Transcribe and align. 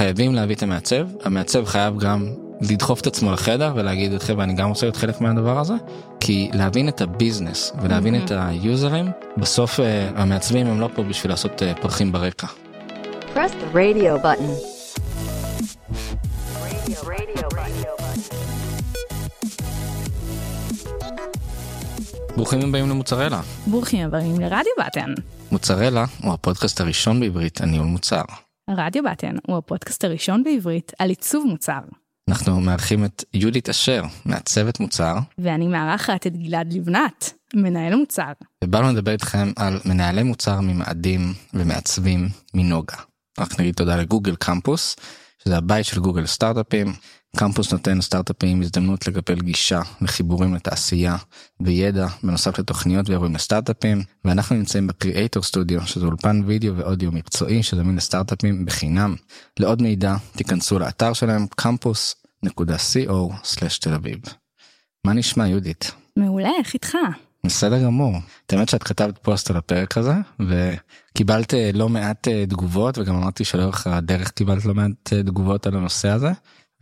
חייבים 0.00 0.34
להביא 0.34 0.54
את 0.54 0.62
המעצב, 0.62 1.06
המעצב 1.24 1.64
חייב 1.64 1.98
גם 1.98 2.26
לדחוף 2.60 3.00
את 3.00 3.06
עצמו 3.06 3.32
לחדר 3.32 3.72
ולהגיד 3.76 4.18
חבר'ה 4.18 4.44
אני 4.44 4.52
גם 4.54 4.68
רוצה 4.68 4.86
להיות 4.86 4.96
חלק 4.96 5.20
מהדבר 5.20 5.58
הזה 5.58 5.74
כי 6.20 6.50
להבין 6.52 6.88
את 6.88 7.00
הביזנס 7.00 7.72
ולהבין 7.82 8.24
את 8.24 8.32
היוזרים 8.34 9.10
בסוף 9.36 9.80
אה, 9.80 10.10
המעצבים 10.14 10.66
הם 10.66 10.80
לא 10.80 10.88
פה 10.94 11.02
בשביל 11.02 11.32
לעשות 11.32 11.62
אה, 11.62 11.74
פרחים 11.74 12.12
ברקע. 12.12 12.46
Press 13.34 13.50
the 13.50 13.76
radio 13.76 14.24
button. 14.24 14.52
ברוכים 22.36 22.60
הבאים 22.68 22.90
למוצרלה. 22.90 23.40
ברוכים 23.66 24.06
הבאים 24.06 24.40
לרדיו 24.40 24.72
בטן. 24.86 25.14
מוצרלה 25.52 26.04
הוא 26.22 26.32
הפודקאסט 26.32 26.80
הראשון 26.80 27.20
בעברית 27.20 27.60
על 27.60 27.68
ניהול 27.68 27.86
מוצר. 27.86 28.22
רדיו 28.76 29.02
בטן 29.02 29.36
הוא 29.46 29.58
הפודקאסט 29.58 30.04
הראשון 30.04 30.44
בעברית 30.44 30.92
על 30.98 31.08
עיצוב 31.08 31.46
מוצר. 31.46 31.80
אנחנו 32.28 32.60
מארחים 32.60 33.04
את 33.04 33.24
יהודית 33.34 33.68
אשר, 33.68 34.02
מעצבת 34.24 34.80
מוצר, 34.80 35.14
ואני 35.38 35.66
מארחת 35.68 36.26
את 36.26 36.36
גלעד 36.36 36.72
לבנת, 36.72 37.32
מנהל 37.54 37.94
מוצר. 37.96 38.32
ובאנו 38.64 38.92
לדבר 38.92 39.12
איתכם 39.12 39.52
על 39.56 39.80
מנהלי 39.84 40.22
מוצר 40.22 40.60
ממאדים 40.60 41.20
ומעצבים 41.54 42.28
מנוגה. 42.54 42.96
רק 43.38 43.60
נגיד 43.60 43.74
תודה 43.74 43.96
לגוגל 43.96 44.36
קמפוס, 44.36 44.96
שזה 45.44 45.56
הבית 45.56 45.86
של 45.86 46.00
גוגל 46.00 46.26
סטארט-אפים. 46.26 46.92
קמפוס 47.36 47.72
נותן 47.72 47.98
לסטארט-אפים 47.98 48.62
הזדמנות 48.62 49.06
לקבל 49.06 49.40
גישה 49.40 49.80
לחיבורים 50.00 50.54
לתעשייה 50.54 51.16
וידע 51.60 52.06
בנוסף 52.22 52.58
לתוכניות 52.58 53.08
ואירועים 53.08 53.34
לסטארט-אפים 53.34 54.02
ואנחנו 54.24 54.56
נמצאים 54.56 54.86
בקריאייטור 54.86 55.42
סטודיו 55.42 55.86
שזה 55.86 56.06
אולפן 56.06 56.42
וידאו 56.46 56.76
ואודיו 56.76 57.12
מקצועי 57.12 57.62
שזמין 57.62 57.96
לסטארט-אפים 57.96 58.64
בחינם. 58.64 59.14
לעוד 59.60 59.82
מידע 59.82 60.16
תיכנסו 60.36 60.78
לאתר 60.78 61.12
שלהם 61.12 61.46
campus.co/תל 61.60 63.94
אביב. 63.94 64.18
מה 65.06 65.12
נשמע 65.12 65.48
יהודית? 65.48 65.92
מעולה, 66.16 66.50
איך 66.58 66.74
איתך? 66.74 66.96
בסדר 67.46 67.84
גמור. 67.84 68.14
את 68.46 68.52
האמת 68.52 68.68
שאת 68.68 68.82
כתבת 68.82 69.18
פוסט 69.18 69.50
על 69.50 69.56
הפרק 69.56 69.98
הזה 69.98 70.12
וקיבלת 70.40 71.54
אה, 71.54 71.70
לא 71.74 71.88
מעט 71.88 72.28
אה, 72.28 72.46
תגובות 72.46 72.98
וגם 72.98 73.16
אמרתי 73.16 73.44
שלאורך 73.44 73.86
הדרך 73.86 74.30
קיבלת 74.30 74.64
לא 74.64 74.74
מעט 74.74 75.12
אה, 75.12 75.22
תגובות 75.22 75.66
על 75.66 75.76
הנושא 75.76 76.08
הזה 76.08 76.30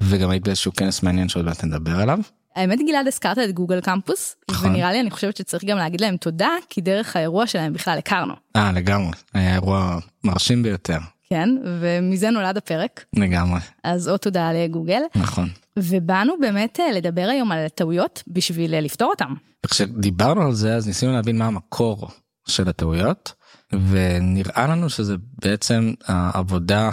וגם 0.00 0.30
היית 0.30 0.44
באיזשהו 0.44 0.72
כנס 0.72 1.02
מעניין 1.02 1.28
שעוד 1.28 1.44
מעט 1.44 1.64
נדבר 1.64 2.00
עליו. 2.00 2.18
האמת 2.56 2.78
גלעד 2.88 3.06
הזכרת 3.06 3.38
את 3.38 3.52
גוגל 3.52 3.80
קמפוס, 3.80 4.36
נכון. 4.50 4.70
ונראה 4.70 4.92
לי 4.92 5.00
אני 5.00 5.10
חושבת 5.10 5.36
שצריך 5.36 5.64
גם 5.64 5.78
להגיד 5.78 6.00
להם 6.00 6.16
תודה, 6.16 6.50
כי 6.70 6.80
דרך 6.80 7.16
האירוע 7.16 7.46
שלהם 7.46 7.72
בכלל 7.72 7.98
הכרנו. 7.98 8.34
אה 8.56 8.72
לגמרי 8.72 9.12
היה 9.34 9.54
אירוע 9.54 9.98
מרשים 10.24 10.62
ביותר 10.62 10.98
כן, 11.32 11.48
ומזה 11.80 12.30
נולד 12.30 12.56
הפרק, 12.56 13.04
לגמרי 13.16 13.60
אז 13.84 14.08
עוד 14.08 14.20
תודה 14.20 14.52
לגוגל. 14.52 15.00
נכון. 15.16 15.48
ובאנו 15.78 16.32
באמת 16.40 16.80
אה, 16.80 16.92
לדבר 16.92 17.28
היום 17.30 17.52
על 17.52 17.68
טעויות 17.68 18.22
בשביל 18.28 18.74
אה, 18.74 18.80
לפתור 18.80 19.10
אותם. 19.10 19.34
כשדיברנו 19.66 20.42
על 20.42 20.52
זה 20.52 20.74
אז 20.74 20.86
ניסינו 20.86 21.12
להבין 21.12 21.38
מה 21.38 21.46
המקור 21.46 22.08
של 22.48 22.68
הטעויות 22.68 23.32
ונראה 23.72 24.66
לנו 24.66 24.90
שזה 24.90 25.14
בעצם 25.42 25.92
העבודה 26.06 26.90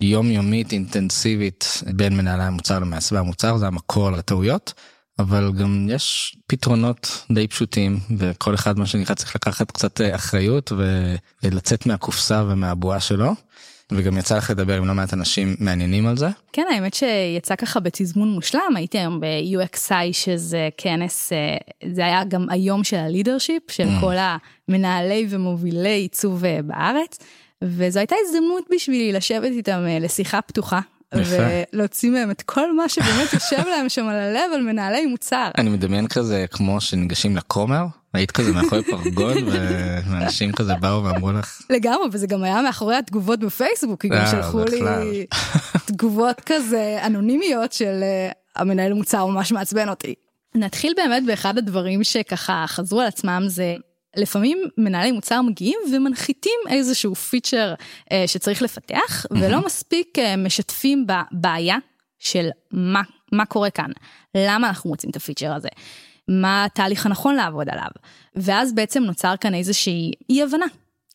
היומיומית 0.00 0.72
אינטנסיבית 0.72 1.82
בין 1.96 2.16
מנהלי 2.16 2.42
המוצר 2.42 2.78
למעצבי 2.78 3.18
המוצר 3.18 3.56
זה 3.56 3.66
המקור 3.66 4.10
לטעויות. 4.10 4.72
אבל 5.18 5.52
גם 5.52 5.86
יש 5.90 6.36
פתרונות 6.46 7.24
די 7.30 7.48
פשוטים 7.48 7.98
וכל 8.18 8.54
אחד 8.54 8.78
מה 8.78 8.86
שנקרא 8.86 9.14
צריך 9.14 9.36
לקחת 9.36 9.70
קצת 9.70 10.00
אה, 10.00 10.14
אחריות 10.14 10.72
ולצאת 11.42 11.86
מהקופסה 11.86 12.44
ומהבועה 12.48 13.00
שלו. 13.00 13.34
וגם 13.92 14.18
יצא 14.18 14.36
לך 14.36 14.50
לדבר 14.50 14.76
עם 14.76 14.86
לא 14.86 14.94
מעט 14.94 15.14
אנשים 15.14 15.56
מעניינים 15.60 16.06
על 16.06 16.16
זה. 16.16 16.28
כן, 16.52 16.64
האמת 16.74 16.94
שיצא 16.94 17.56
ככה 17.56 17.80
בתזמון 17.80 18.28
מושלם, 18.28 18.76
הייתי 18.76 18.98
היום 18.98 19.20
ב-UXI 19.20 20.12
שזה 20.12 20.68
כנס, 20.76 21.32
אה, 21.32 21.56
זה 21.92 22.04
היה 22.04 22.24
גם 22.24 22.46
היום 22.50 22.84
של 22.84 22.96
הלידרשיפ, 22.96 23.70
של 23.70 23.88
Mm. 23.88 24.00
כל 24.00 24.14
המנהלי 24.68 25.26
ומובילי 25.30 25.88
עיצוב 25.88 26.44
אה, 26.44 26.58
בארץ, 26.62 27.18
וזו 27.64 27.98
הייתה 27.98 28.16
הזדמנות 28.26 28.64
בשבילי 28.74 29.12
לשבת 29.12 29.50
איתם 29.52 29.80
לשיחה 30.00 30.42
פתוחה. 30.42 30.80
ולהוציא 31.14 32.10
מהם 32.10 32.30
את 32.30 32.42
כל 32.42 32.76
מה 32.76 32.88
שבאמת 32.88 33.32
יושב 33.32 33.62
להם 33.70 33.88
שם 33.88 34.08
על 34.08 34.16
הלב 34.16 34.52
על 34.54 34.62
מנהלי 34.62 35.06
מוצר. 35.06 35.50
אני 35.58 35.70
מדמיין 35.70 36.08
כזה 36.08 36.44
כמו 36.50 36.80
שניגשים 36.80 37.36
לכומר 37.36 37.86
היית 38.14 38.30
כזה 38.30 38.52
מאחורי 38.52 38.82
פרגוד 38.84 39.36
ואנשים 40.10 40.52
כזה 40.52 40.74
באו 40.74 41.04
ואמרו 41.04 41.32
לך 41.32 41.62
לגמרי, 41.70 42.08
וזה 42.12 42.26
גם 42.26 42.42
היה 42.42 42.62
מאחורי 42.62 42.96
התגובות 42.96 43.40
בפייסבוק, 43.40 44.00
כי 44.00 44.08
גם 44.08 44.16
אה, 44.16 44.26
שלחו 44.26 44.64
לי. 44.64 45.26
תגובות 45.88 46.40
כזה 46.46 46.98
אנונימיות 47.06 47.72
של 47.72 48.00
אה, 48.02 48.30
המנהל 48.56 48.92
מוצר 48.92 49.26
ממש 49.26 49.52
מעצבן 49.52 49.88
אותי. 49.88 50.14
נתחיל 50.54 50.92
באמת 50.96 51.26
באחד 51.26 51.58
הדברים 51.58 52.04
שככה 52.04 52.64
חזרו 52.68 53.00
על 53.00 53.06
עצמם 53.06 53.42
זה 53.46 53.74
לפעמים 54.18 54.62
מנהלי 54.78 55.12
מוצר 55.12 55.42
מגיעים 55.42 55.78
ומנחיתים 55.92 56.60
איזשהו 56.68 57.14
פיצ'ר 57.14 57.74
אה, 58.12 58.24
שצריך 58.26 58.62
לפתח 58.62 59.26
ולא 59.30 59.66
מספיק 59.66 60.18
אה, 60.18 60.36
משתפים 60.36 61.06
בבעיה 61.06 61.76
של 62.18 62.48
מה, 62.72 63.02
מה 63.32 63.46
קורה 63.46 63.70
כאן, 63.70 63.90
למה 64.34 64.68
אנחנו 64.68 64.90
רוצים 64.90 65.10
את 65.10 65.16
הפיצ'ר 65.16 65.52
הזה, 65.54 65.68
מה 66.28 66.64
התהליך 66.64 67.06
הנכון 67.06 67.34
לעבוד 67.34 67.68
עליו, 67.68 67.88
ואז 68.36 68.74
בעצם 68.74 69.02
נוצר 69.02 69.34
כאן 69.40 69.54
איזושהי 69.54 70.12
אי 70.30 70.42
הבנה. 70.42 70.66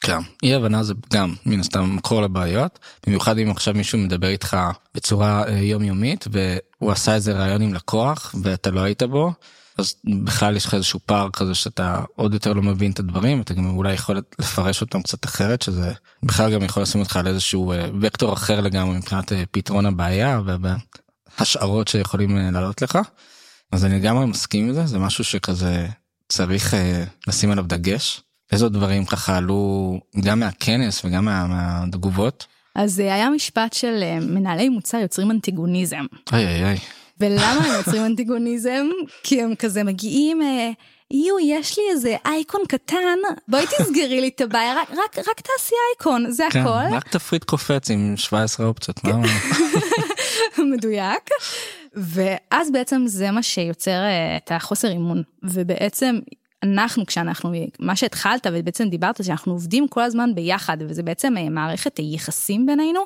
כן, 0.01 0.17
אי 0.43 0.53
הבנה 0.53 0.83
זה 0.83 0.93
גם 1.13 1.33
מן 1.45 1.59
הסתם 1.59 1.95
מקור 1.95 2.21
לבעיות 2.21 2.79
במיוחד 3.07 3.37
אם 3.37 3.51
עכשיו 3.51 3.73
מישהו 3.73 3.97
מדבר 3.97 4.27
איתך 4.27 4.57
בצורה 4.95 5.43
אה, 5.47 5.53
יומיומית 5.53 6.27
והוא 6.31 6.91
עשה 6.91 7.15
איזה 7.15 7.33
רעיון 7.33 7.61
עם 7.61 7.73
לקוח 7.73 8.35
ואתה 8.43 8.71
לא 8.71 8.79
היית 8.79 9.03
בו 9.03 9.31
אז 9.77 9.95
בכלל 10.23 10.55
יש 10.55 10.65
לך 10.65 10.73
איזשהו 10.73 10.99
פער 11.05 11.29
כזה 11.29 11.55
שאתה 11.55 12.03
עוד 12.15 12.33
יותר 12.33 12.53
לא 12.53 12.61
מבין 12.61 12.91
את 12.91 12.99
הדברים 12.99 13.41
אתה 13.41 13.53
גם 13.53 13.65
אולי 13.75 13.93
יכול 13.93 14.21
לפרש 14.39 14.81
אותם 14.81 15.01
קצת 15.01 15.25
אחרת 15.25 15.61
שזה 15.61 15.93
בכלל 16.23 16.53
גם 16.53 16.63
יכול 16.63 16.83
לשים 16.83 17.01
אותך 17.01 17.17
על 17.17 17.27
איזשהו 17.27 17.71
אה, 17.71 17.85
וקטור 18.01 18.33
אחר 18.33 18.61
לגמרי 18.61 18.97
מבחינת 18.97 19.33
אה, 19.33 19.43
פתרון 19.51 19.85
הבעיה 19.85 20.41
והשערות 21.39 21.87
שיכולים 21.87 22.37
אה, 22.37 22.51
לעלות 22.51 22.81
לך. 22.81 22.99
אז 23.71 23.85
אני 23.85 23.99
לגמרי 23.99 24.25
מסכים 24.25 24.67
עם 24.67 24.73
זה 24.73 24.85
זה 24.85 24.99
משהו 24.99 25.23
שכזה 25.23 25.87
צריך 26.29 26.73
לשים 27.27 27.51
עליו 27.51 27.65
דגש. 27.67 28.21
איזה 28.51 28.69
דברים 28.69 29.05
ככה 29.05 29.37
עלו 29.37 29.99
גם 30.23 30.39
מהכנס 30.39 31.05
וגם 31.05 31.25
מה, 31.25 31.47
מהתגובות. 31.47 32.47
אז 32.75 32.99
היה 32.99 33.29
משפט 33.29 33.73
של 33.73 34.03
מנהלי 34.21 34.69
מוצר 34.69 34.97
יוצרים 34.97 35.31
אנטיגוניזם. 35.31 36.05
איי 36.33 36.47
איי 36.47 36.65
איי. 36.65 36.77
ולמה 37.19 37.65
הם 37.65 37.75
יוצרים 37.77 38.05
אנטיגוניזם? 38.05 38.87
כי 39.23 39.41
הם 39.41 39.55
כזה 39.55 39.83
מגיעים, 39.83 40.41
אה, 40.41 40.71
יו, 41.11 41.39
יש 41.39 41.77
לי 41.77 41.83
איזה 41.91 42.15
אייקון 42.25 42.61
קטן, 42.67 43.17
בואי 43.47 43.65
תסגרי 43.67 44.21
לי 44.21 44.27
את 44.35 44.41
הבעיה, 44.41 44.73
רק, 44.81 44.91
רק, 44.91 45.17
רק 45.17 45.41
תעשי 45.41 45.75
אייקון, 45.89 46.31
זה 46.31 46.43
כן, 46.51 46.59
הכל. 46.59 46.95
רק 46.95 47.07
תפריט 47.07 47.43
קופץ 47.43 47.89
עם 47.89 48.13
17 48.17 48.65
אופציות. 48.65 49.03
מה? 49.03 49.11
מדויק. 50.73 51.29
ואז 51.95 52.71
בעצם 52.71 53.03
זה 53.05 53.31
מה 53.31 53.43
שיוצר 53.43 53.91
אה, 53.91 54.37
את 54.37 54.51
החוסר 54.51 54.87
אימון. 54.87 55.23
ובעצם 55.43 56.19
אנחנו, 56.63 57.05
כשאנחנו, 57.05 57.51
מה 57.79 57.95
שהתחלת 57.95 58.47
ובעצם 58.53 58.89
דיברת, 58.89 59.23
שאנחנו 59.23 59.53
עובדים 59.53 59.87
כל 59.87 60.01
הזמן 60.01 60.35
ביחד, 60.35 60.77
וזה 60.79 61.03
בעצם 61.03 61.37
אה, 61.37 61.49
מערכת 61.49 61.99
יחסים 61.99 62.65
בינינו, 62.65 62.99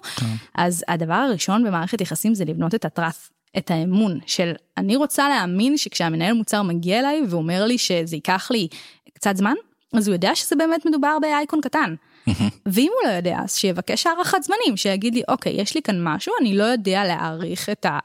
אז 0.55 0.83
הדבר 0.87 1.13
הראשון 1.13 1.63
במערכת 1.63 2.01
יחסים 2.01 2.35
זה 2.35 2.45
לבנות 2.45 2.75
את 2.75 2.85
הטראסט. 2.85 3.37
את 3.57 3.71
האמון 3.71 4.19
של 4.25 4.53
אני 4.77 4.95
רוצה 4.95 5.29
להאמין 5.29 5.77
שכשהמנהל 5.77 6.33
מוצר 6.33 6.61
מגיע 6.61 6.99
אליי 6.99 7.21
ואומר 7.29 7.65
לי 7.65 7.77
שזה 7.77 8.15
ייקח 8.15 8.47
לי 8.51 8.67
קצת 9.13 9.37
זמן, 9.37 9.53
אז 9.93 10.07
הוא 10.07 10.15
יודע 10.15 10.35
שזה 10.35 10.55
באמת 10.55 10.85
מדובר 10.85 11.17
באייקון 11.21 11.61
קטן. 11.61 11.95
ואם 12.73 12.91
הוא 13.01 13.11
לא 13.11 13.15
יודע, 13.15 13.39
אז 13.43 13.55
שיבקש 13.55 14.07
הערכת 14.07 14.37
זמנים, 14.43 14.77
שיגיד 14.77 15.15
לי, 15.15 15.21
אוקיי, 15.27 15.61
יש 15.61 15.75
לי 15.75 15.81
כאן 15.81 16.03
משהו, 16.03 16.33
אני 16.41 16.57
לא 16.57 16.63
יודע 16.63 17.03
להעריך 17.03 17.69
את 17.69 17.85
ה... 17.85 17.99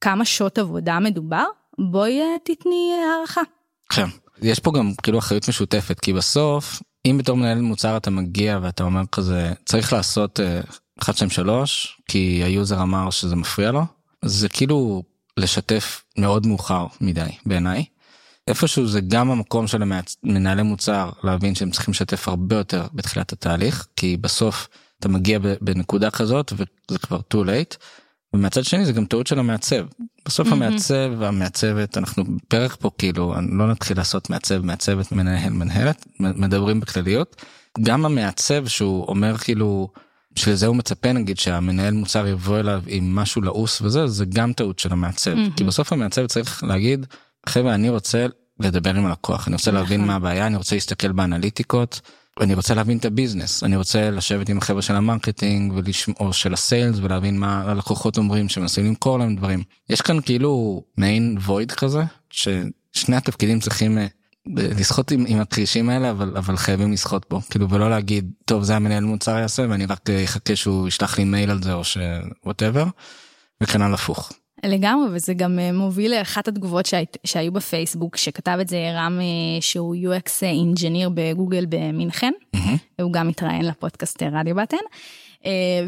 כמה 0.00 0.24
שעות 0.24 0.58
עבודה 0.58 0.98
מדובר, 0.98 1.44
בואי 1.78 2.20
אה, 2.20 2.36
תתני 2.44 2.90
אה, 2.92 3.14
הערכה. 3.14 3.40
כן. 3.88 4.06
יש 4.42 4.58
פה 4.58 4.72
גם 4.72 4.92
כאילו 5.02 5.18
אחריות 5.18 5.48
משותפת 5.48 6.00
כי 6.00 6.12
בסוף 6.12 6.82
אם 7.06 7.18
בתור 7.18 7.36
מנהל 7.36 7.60
מוצר 7.60 7.96
אתה 7.96 8.10
מגיע 8.10 8.58
ואתה 8.62 8.84
אומר 8.84 9.02
כזה 9.12 9.52
צריך 9.64 9.92
לעשות 9.92 10.40
1 11.02 11.16
2 11.16 11.30
3 11.30 12.00
כי 12.08 12.42
ה-user 12.44 12.82
אמר 12.82 13.10
שזה 13.10 13.36
מפריע 13.36 13.70
לו 13.70 13.82
זה 14.24 14.48
כאילו 14.48 15.02
לשתף 15.36 16.04
מאוד 16.18 16.46
מאוחר 16.46 16.86
מדי 17.00 17.30
בעיניי. 17.46 17.84
איפשהו 18.48 18.86
זה 18.86 19.00
גם 19.00 19.30
המקום 19.30 19.66
של. 19.66 19.82
מנהלי 20.24 20.62
מוצר 20.62 21.10
להבין 21.24 21.54
שהם 21.54 21.70
צריכים 21.70 21.92
לשתף 21.92 22.28
הרבה 22.28 22.56
יותר 22.56 22.86
בתחילת 22.94 23.32
התהליך 23.32 23.86
כי 23.96 24.16
בסוף 24.16 24.68
אתה 25.00 25.08
מגיע 25.08 25.38
בנקודה 25.60 26.10
כזאת 26.10 26.52
וזה 26.52 26.98
כבר 26.98 27.20
too 27.34 27.46
late. 27.46 27.76
ומצד 28.34 28.64
שני 28.64 28.84
זה 28.84 28.92
גם 28.92 29.04
טעות 29.04 29.26
של 29.26 29.38
המעצב 29.38 29.86
בסוף 30.26 30.48
מהמם. 30.48 30.62
המעצב 30.62 31.12
והמעצבת 31.18 31.98
אנחנו 31.98 32.24
פרק 32.48 32.76
פה 32.76 32.90
כאילו 32.98 33.34
לא 33.58 33.70
נתחיל 33.70 33.96
לעשות 33.96 34.30
מעצב 34.30 34.64
מעצבת 34.64 35.12
מנהל 35.12 35.52
מנהלת 35.52 36.06
מדברים 36.20 36.80
בכלליות 36.80 37.42
גם 37.82 38.04
המעצב 38.04 38.66
שהוא 38.66 39.08
אומר 39.08 39.38
כאילו 39.38 39.88
בשביל 40.38 40.54
זה 40.54 40.66
הוא 40.66 40.76
מצפה 40.76 41.12
נגיד 41.12 41.38
שהמנהל 41.38 41.94
מוצר 41.94 42.26
יבוא 42.26 42.58
אליו 42.58 42.82
עם 42.86 43.14
משהו 43.14 43.42
לעוס 43.42 43.80
וזה, 43.80 44.06
זה 44.06 44.24
גם 44.24 44.52
טעות 44.52 44.78
של 44.78 44.92
המעצב. 44.92 45.30
כי 45.56 45.64
בסוף 45.64 45.92
המעצב 45.92 46.26
צריך 46.26 46.64
להגיד, 46.64 47.06
חבר'ה, 47.48 47.74
אני 47.74 47.88
רוצה 47.88 48.26
לדבר 48.60 48.94
עם 48.94 49.06
הלקוח, 49.06 49.48
אני 49.48 49.54
רוצה 49.54 49.70
להבין 49.70 50.00
נכון. 50.00 50.08
מה 50.08 50.16
הבעיה, 50.16 50.46
אני 50.46 50.56
רוצה 50.56 50.76
להסתכל 50.76 51.12
באנליטיקות, 51.12 52.00
אני 52.40 52.54
רוצה 52.54 52.74
להבין 52.74 52.98
את 52.98 53.04
ה-business, 53.04 53.64
אני 53.64 53.76
רוצה 53.76 54.10
לשבת 54.10 54.48
עם 54.48 54.58
החבר'ה 54.58 54.82
של 54.82 54.94
ה-marketing 54.94 55.72
ולשמ... 55.76 56.12
או 56.20 56.32
של 56.32 56.52
ה-sales 56.52 56.98
ולהבין 57.02 57.38
מה 57.38 57.62
הלקוחות 57.70 58.18
אומרים 58.18 58.48
שמנסים 58.48 58.86
למכור 58.86 59.18
להם 59.18 59.36
דברים. 59.36 59.62
יש 59.90 60.00
כאן 60.00 60.20
כאילו 60.20 60.82
מעין 60.96 61.38
void 61.44 61.72
כזה, 61.72 62.02
ששני 62.30 63.16
התפקידים 63.16 63.60
צריכים 63.60 63.98
אה, 63.98 64.06
לשחות 64.56 65.10
עם, 65.10 65.24
עם 65.28 65.40
הכרישים 65.40 65.88
האלה 65.88 66.10
אבל 66.10 66.36
אבל 66.36 66.56
חייבים 66.56 66.92
לשחות 66.92 67.26
בו 67.30 67.40
כאילו 67.50 67.70
ולא 67.70 67.90
להגיד 67.90 68.30
טוב 68.44 68.62
זה 68.62 68.76
המנהל 68.76 69.04
מוצר 69.04 69.38
יעשה 69.38 69.66
ואני 69.70 69.86
רק 69.86 70.10
אה, 70.10 70.24
אחכה 70.24 70.56
שהוא 70.56 70.88
ישלח 70.88 71.18
לי 71.18 71.24
מייל 71.24 71.50
על 71.50 71.62
זה 71.62 71.72
או 71.72 71.82
ש 71.84 72.02
whatever. 72.02 72.84
וכן 73.62 73.82
להפך. 73.82 74.32
לגמרי, 74.64 75.08
וזה 75.12 75.34
גם 75.34 75.58
אה, 75.58 75.72
מוביל 75.72 76.18
לאחת 76.18 76.48
התגובות 76.48 76.86
שהיית, 76.86 77.16
שהיו 77.24 77.52
בפייסבוק, 77.52 78.16
שכתב 78.16 78.58
את 78.60 78.68
זה 78.68 78.90
רם, 78.94 79.20
אה, 79.20 79.60
שהוא 79.60 79.96
UX 79.96 80.30
engineer 80.42 81.10
בגוגל 81.14 81.66
במינכן, 81.68 82.32
מהמם. 82.54 82.76
הוא 83.00 83.12
גם 83.12 83.28
התראיין 83.28 83.64
לפודקאסט 83.64 84.22
רדיו 84.22 84.54
בטן. 84.54 84.76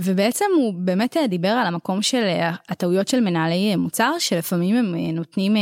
ובעצם 0.02 0.44
הוא 0.56 0.74
באמת 0.76 1.16
דיבר 1.28 1.48
על 1.48 1.66
המקום 1.66 2.02
של 2.02 2.22
הטעויות 2.68 3.08
של 3.08 3.20
מנהלי 3.20 3.76
מוצר, 3.76 4.12
שלפעמים 4.18 4.76
הם 4.76 4.94
נותנים 4.96 5.56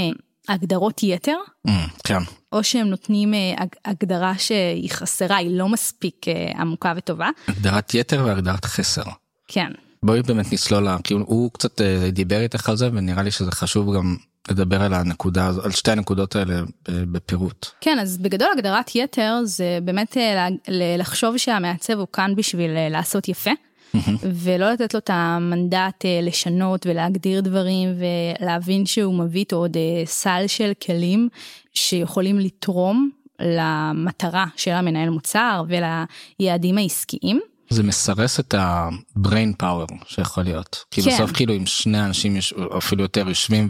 הגדרות 0.48 1.02
יתר, 1.02 1.36
Mm, 1.68 1.70
כן. 2.04 2.22
או 2.52 2.64
שהם 2.64 2.86
נותנים 2.86 3.34
אה, 3.34 3.54
הג- 3.58 3.76
הגדרה 3.84 4.38
שהיא 4.38 4.90
חסרה, 4.90 5.36
היא 5.36 5.58
לא 5.58 5.68
מספיק 5.68 6.28
אה, 6.28 6.52
עמוקה 6.60 6.92
וטובה. 6.96 7.28
הגדרת 7.48 7.94
יתר 7.94 8.22
והגדרת 8.26 8.64
חסר. 8.64 9.02
כן, 9.48 9.72
בואי 10.02 10.22
באמת 10.22 10.52
נצלול 10.52 10.82
לה, 10.82 10.96
כאילו 11.04 11.24
הוא 11.26 11.50
קצת 11.52 11.80
אה, 11.80 12.10
דיבר 12.12 12.40
איתך 12.40 12.68
על 12.68 12.76
זה 12.76 12.88
ונראה 12.92 13.22
לי 13.22 13.30
שזה 13.30 13.52
חשוב 13.52 13.96
גם 13.96 14.16
לדבר 14.50 14.82
על 14.82 14.94
הנקודה 14.94 15.50
על 15.64 15.70
שתי 15.70 15.90
הנקודות 15.90 16.36
האלה 16.36 16.60
בפירוט. 16.88 17.66
כן, 17.80 17.98
אז 17.98 18.18
בגדול 18.18 18.48
הגדרת 18.52 18.90
יתר 18.94 19.38
זה 19.44 19.78
באמת 19.82 20.16
לחשוב 20.68 21.36
שהמעצב 21.36 21.92
הוא 21.98 22.06
כאן 22.12 22.34
בשביל 22.36 22.70
לעשות 22.90 23.28
יפה, 23.28 23.50
ולא 24.23 24.73
לתת 24.73 24.94
לו 24.94 25.00
את 25.00 25.11
המנדט 25.12 26.05
אה, 26.05 26.20
לשנות 26.23 26.87
ולהגדיר 26.87 27.40
דברים 27.40 27.88
ולהבין 27.99 28.87
שהוא 28.87 29.14
מביא 29.14 29.40
איתו 29.40 29.56
עוד 29.56 29.76
אה, 29.76 30.06
סל 30.06 30.44
של 30.46 30.73
כלים 30.87 31.29
שיכולים 31.75 32.38
לתרום 32.38 33.11
למטרה 33.40 34.46
של 34.56 34.70
המנהל 34.70 35.11
מוצר 35.11 35.64
וליעדים 35.69 36.79
העסקיים. 36.79 37.40
זה 37.70 37.82
מסרס 37.82 38.40
את 38.40 38.55
ה-brain 38.55 39.62
power 39.62 39.94
שיכול 40.06 40.44
להיות. 40.44 40.85
כי 40.90 41.02
כן. 41.02 41.11
בסוף 41.11 41.32
כאילו 41.32 41.56
אם 41.56 41.67
שני 41.67 42.05
אנשים 42.05 42.37
יש, 42.37 42.55
אפילו 42.79 43.02
יותר 43.02 43.29
יושבים 43.29 43.69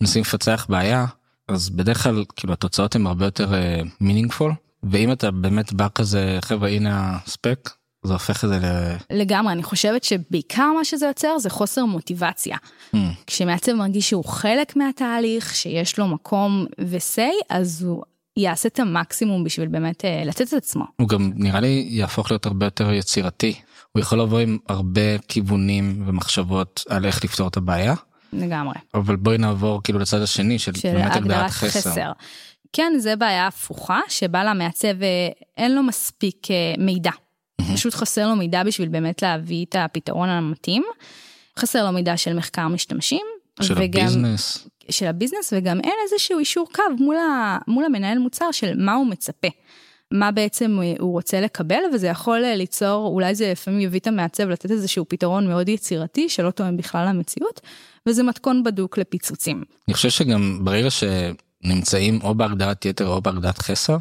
ומנסים 0.00 0.22
לפצח 0.22 0.66
בעיה, 0.68 1.06
אז 1.48 1.70
בדרך 1.70 2.02
כלל 2.02 2.24
כאילו 2.36 2.52
התוצאות 2.52 2.94
הן 2.94 3.06
הרבה 3.06 3.24
יותר 3.24 3.54
אה, 3.54 3.80
meaningful, 4.02 4.52
ואם 4.82 5.12
אתה 5.12 5.30
באמת 5.30 5.72
בא 5.72 5.86
כזה 5.94 6.38
חבר'ה 6.42 6.68
הנה 6.68 7.18
הספק, 7.24 7.70
זה 8.06 8.12
הופך 8.12 8.44
את 8.44 8.48
זה 8.48 8.58
ל... 8.58 8.96
לגמרי, 9.10 9.52
אני 9.52 9.62
חושבת 9.62 10.04
שבעיקר 10.04 10.72
מה 10.78 10.84
שזה 10.84 11.06
יוצר 11.06 11.38
זה 11.38 11.50
חוסר 11.50 11.84
מוטיבציה. 11.84 12.56
Hmm, 12.94 12.98
כשמעצב 13.26 13.72
מרגיש 13.72 14.08
שהוא 14.08 14.24
חלק 14.24 14.76
מהתהליך, 14.76 15.54
שיש 15.54 15.98
לו 15.98 16.08
מקום 16.08 16.66
ו-say, 16.80 17.44
אז 17.50 17.82
הוא 17.82 18.02
יעשה 18.36 18.68
את 18.68 18.80
המקסימום 18.80 19.44
בשביל 19.44 19.68
באמת 19.68 20.04
אה, 20.04 20.22
לתת 20.24 20.48
את 20.48 20.52
עצמו. 20.52 20.84
הוא 20.96 21.08
גם 21.08 21.32
נראה 21.34 21.60
לי 21.60 21.86
יהפוך 21.88 22.30
להיות 22.30 22.46
הרבה 22.46 22.66
יותר 22.66 22.92
יצירתי. 22.92 23.54
הוא 23.92 24.00
יכול 24.00 24.20
לבוא 24.20 24.38
עם 24.38 24.58
הרבה 24.68 25.18
כיוונים 25.28 26.02
ומחשבות 26.06 26.84
על 26.88 27.06
איך 27.06 27.24
לפתור 27.24 27.48
את 27.48 27.56
הבעיה, 27.56 27.94
לגמרי. 28.32 28.74
אבל 28.94 29.16
בואי 29.16 29.38
נעבור 29.38 29.82
כאילו 29.82 29.98
לצד 29.98 30.22
השני 30.22 30.58
של, 30.58 30.74
של 30.74 30.92
באמת 30.92 31.16
הגדרת 31.16 31.50
חסר. 31.50 32.12
כן, 32.72 32.92
זה 32.98 33.16
בעיה 33.16 33.46
הפוכה, 33.46 34.00
שבה 34.08 34.44
למעצב 34.44 35.02
אה, 35.02 35.28
אין 35.56 35.74
לו 35.74 35.82
מספיק 35.82 36.50
אה, 36.50 36.74
מידע. 37.60 37.74
פשוט 37.74 37.94
חסר 37.94 38.28
לו 38.28 38.36
מידע 38.36 38.62
בשביל 38.62 38.88
באמת 38.88 39.22
להביא 39.22 39.64
את 39.68 39.76
הפתרון 39.78 40.28
המתאים. 40.28 40.84
חסר 41.58 41.84
לו 41.86 41.92
מידע 41.92 42.16
של 42.16 42.34
מחקר 42.34 42.68
משתמשים. 42.68 43.22
של 43.62 43.74
וגם- 43.78 44.02
הביזנס. 44.02 44.68
של 44.90 45.06
הביזנס 45.06 45.52
וגם 45.56 45.80
אין 45.80 45.92
איזשהו 46.10 46.38
אישור 46.38 46.68
קו 46.74 46.82
מול, 46.98 47.16
ה, 47.16 47.58
מול 47.68 47.84
המנהל 47.84 48.18
מוצר 48.18 48.52
של 48.52 48.72
מה 48.76 48.94
הוא 48.94 49.06
מצפה. 49.06 49.48
מה 50.12 50.30
בעצם 50.32 50.78
אה, 50.82 50.94
הוא 50.98 51.12
רוצה 51.12 51.40
לקבל 51.40 51.80
וזה 51.94 52.06
יכול 52.06 52.44
אה, 52.44 52.56
ליצור 52.56 53.06
אולי 53.14 53.34
זה 53.34 53.50
לפעמים 53.52 53.80
יביא 53.80 54.00
את 54.00 54.06
המעצב 54.06 54.48
לתת 54.48 54.70
איזשהו 54.70 55.04
פתרון 55.08 55.46
מאוד 55.48 55.68
יצירתי 55.68 56.28
שלא 56.28 56.50
תואם 56.50 56.76
בכלל 56.76 57.08
למציאות 57.08 57.60
וזה 58.08 58.22
מתכון 58.22 58.62
בדוק 58.64 58.98
לפיצוצים. 58.98 59.64
אני 59.88 59.94
חושב 59.94 60.10
שגם 60.10 60.58
ברגע 60.64 60.88
שנמצאים 60.90 62.18
או 62.22 62.34
בהגדרת 62.34 62.84
יתר 62.84 63.06
או 63.08 63.20
בהגדרת 63.20 63.58
חסר, 63.58 63.96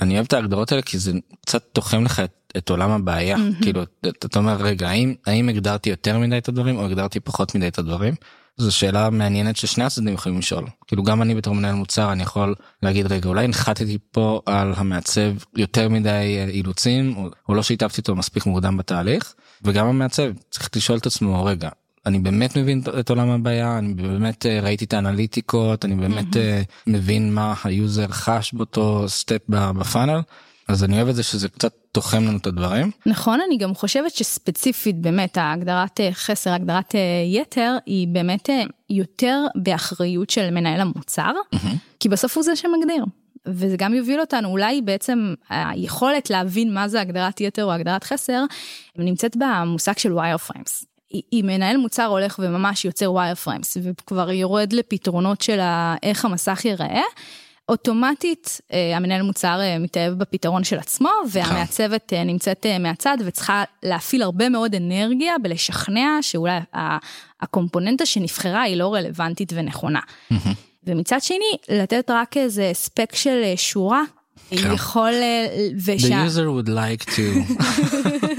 אני 0.00 0.14
אוהב 0.14 0.26
את 0.26 0.32
ההגדרות 0.32 0.72
האלה 0.72 0.82
כי 0.82 0.98
זה 0.98 1.12
קצת 1.46 1.64
תוחם 1.72 2.04
לך 2.04 2.20
את, 2.20 2.45
את 2.56 2.70
עולם 2.70 2.90
הבעיה. 2.90 3.36
כאילו, 3.62 3.82
אתה 4.08 4.38
אומר, 4.38 4.56
רגע, 4.56 4.88
האם, 4.88 5.14
האם 5.26 5.48
הגדרתי 5.48 5.90
יותר 5.90 6.18
מדי 6.18 6.38
את 6.38 6.48
הדברים 6.48 6.76
או 6.76 6.84
הגדרתי 6.84 7.20
פחות 7.20 7.54
מדי 7.54 7.68
את 7.68 7.78
הדברים? 7.78 8.14
זו 8.56 8.72
שאלה 8.72 9.10
מעניינת 9.10 9.56
ששני 9.56 9.84
הצדדים 9.84 10.14
יכולים 10.14 10.38
לשאול. 10.38 10.64
כאילו 10.86 11.02
גם 11.02 11.22
אני 11.22 11.34
בתור 11.34 11.54
מנהל 11.54 11.74
מוצר 11.74 12.12
אני 12.12 12.22
יכול 12.22 12.54
להגיד 12.82 13.12
רגע 13.12 13.28
אולי 13.28 13.44
הנחתתי 13.44 13.98
פה 14.10 14.40
על 14.46 14.72
המעצב 14.76 15.32
יותר 15.56 15.88
מדי 15.88 16.08
אה, 16.38 16.48
אילוצים 16.48 17.16
או, 17.16 17.28
או 17.48 17.54
לא 17.54 17.62
שיתפתי 17.62 18.00
אותו 18.00 18.16
מספיק 18.16 18.46
מוקדם 18.46 18.76
בתהליך 18.76 19.34
וגם 19.62 19.86
המעצב 19.86 20.30
צריך 20.50 20.70
לשאול 20.76 20.98
את 20.98 21.06
עצמו 21.06 21.44
רגע 21.44 21.68
אני 22.06 22.18
באמת 22.18 22.56
מבין 22.56 22.82
את 23.00 23.10
עולם 23.10 23.30
הבעיה 23.30 23.78
אני 23.78 23.94
באמת 23.94 24.46
אה, 24.46 24.60
ראיתי 24.60 24.84
את 24.84 24.94
האנליטיקות 24.94 25.84
אני 25.84 25.94
באמת 25.94 26.36
אה, 26.36 26.62
מבין 26.86 27.34
מה 27.34 27.54
ה 27.64 27.73
user 27.73 28.08
חש 28.08 28.52
באותו 28.52 29.08
step 29.08 29.40
ב 29.48 29.58
funnel 29.58 30.20
אז 30.68 30.84
אני 30.84 30.96
אוהב 30.96 31.08
את 31.08 31.14
זה 31.14 31.22
שזה 31.22 31.48
קצת 31.48 31.74
תוחם 31.96 32.24
לנו 32.24 32.38
את 32.38 32.46
הדברים. 32.46 32.90
נכון, 33.06 33.40
אני 33.46 33.56
גם 33.56 33.74
חושבת 33.74 34.14
שספציפית 34.14 34.96
באמת 34.96 35.36
ההגדרת 35.36 36.00
אה, 36.00 36.08
חסר, 36.12 36.50
הגדרת 36.50 36.94
אה, 36.94 37.00
יתר, 37.26 37.76
היא 37.86 38.08
באמת 38.08 38.50
אה, 38.50 38.62
יותר 38.90 39.46
באחריות 39.54 40.30
של 40.30 40.50
מנהל 40.50 40.80
המוצר, 40.80 41.32
כי 42.00 42.08
בסוף 42.08 42.36
הוא 42.36 42.44
זה 42.44 42.56
שמגדיר. 42.56 43.04
וזה 43.46 43.76
גם 43.76 43.94
יוביל 43.94 44.20
אותנו, 44.20 44.48
אולי 44.48 44.82
בעצם 44.82 45.34
היכולת 45.48 46.30
להבין 46.30 46.74
מה 46.74 46.88
זה 46.88 47.00
הגדרת 47.00 47.40
יתר 47.40 47.64
או 47.64 47.72
הגדרת 47.72 48.04
חסר, 48.04 48.44
נמצאת 48.96 49.36
במושג 49.36 49.98
של 49.98 50.12
wireframes. 50.12 50.84
אם 51.32 51.44
מנהל 51.46 51.76
מוצר 51.76 52.04
הולך 52.04 52.40
וממש 52.42 52.84
יוצר 52.84 53.12
wireframes 53.12 53.76
וכבר 53.82 54.30
יורד 54.30 54.72
לפתרונות 54.72 55.40
של 55.40 55.60
איך 56.02 56.24
המסך 56.24 56.64
ייראה, 56.64 57.02
אוטומטית 57.68 58.60
אה, 58.72 58.96
המנהל 58.96 59.22
מוצר 59.22 59.60
אה, 59.60 59.78
מתאהב 59.78 60.12
בפתרון 60.12 60.64
של 60.64 60.78
עצמו 60.78 61.10
והמעצבת 61.30 62.12
אה, 62.12 62.24
נמצאת 62.24 62.66
אה, 62.66 62.78
מהצד 62.78 63.16
וצריכה 63.24 63.64
להפעיל 63.82 64.22
הרבה 64.22 64.48
מאוד 64.48 64.74
אנרגיה 64.74 65.34
בלשכנע 65.42 66.18
שאולי 66.20 66.58
הקומפוננטה 67.40 68.06
שנבחרה 68.06 68.62
היא 68.62 68.76
לא 68.76 68.94
רלוונטית 68.94 69.52
ונכונה. 69.56 70.00
ומצד 70.86 71.22
שני 71.22 71.56
לתת 71.68 72.10
רק 72.10 72.36
איזה 72.36 72.70
spec 72.72 73.14
של 73.14 73.40
אה, 73.44 73.52
שורה. 73.56 74.02
כן. 74.50 74.72
יכול 74.72 75.12
אה, 75.12 75.68
The 75.86 76.00
user 76.00 76.46
would 76.46 76.68
like 76.68 77.10
to. 77.10 77.22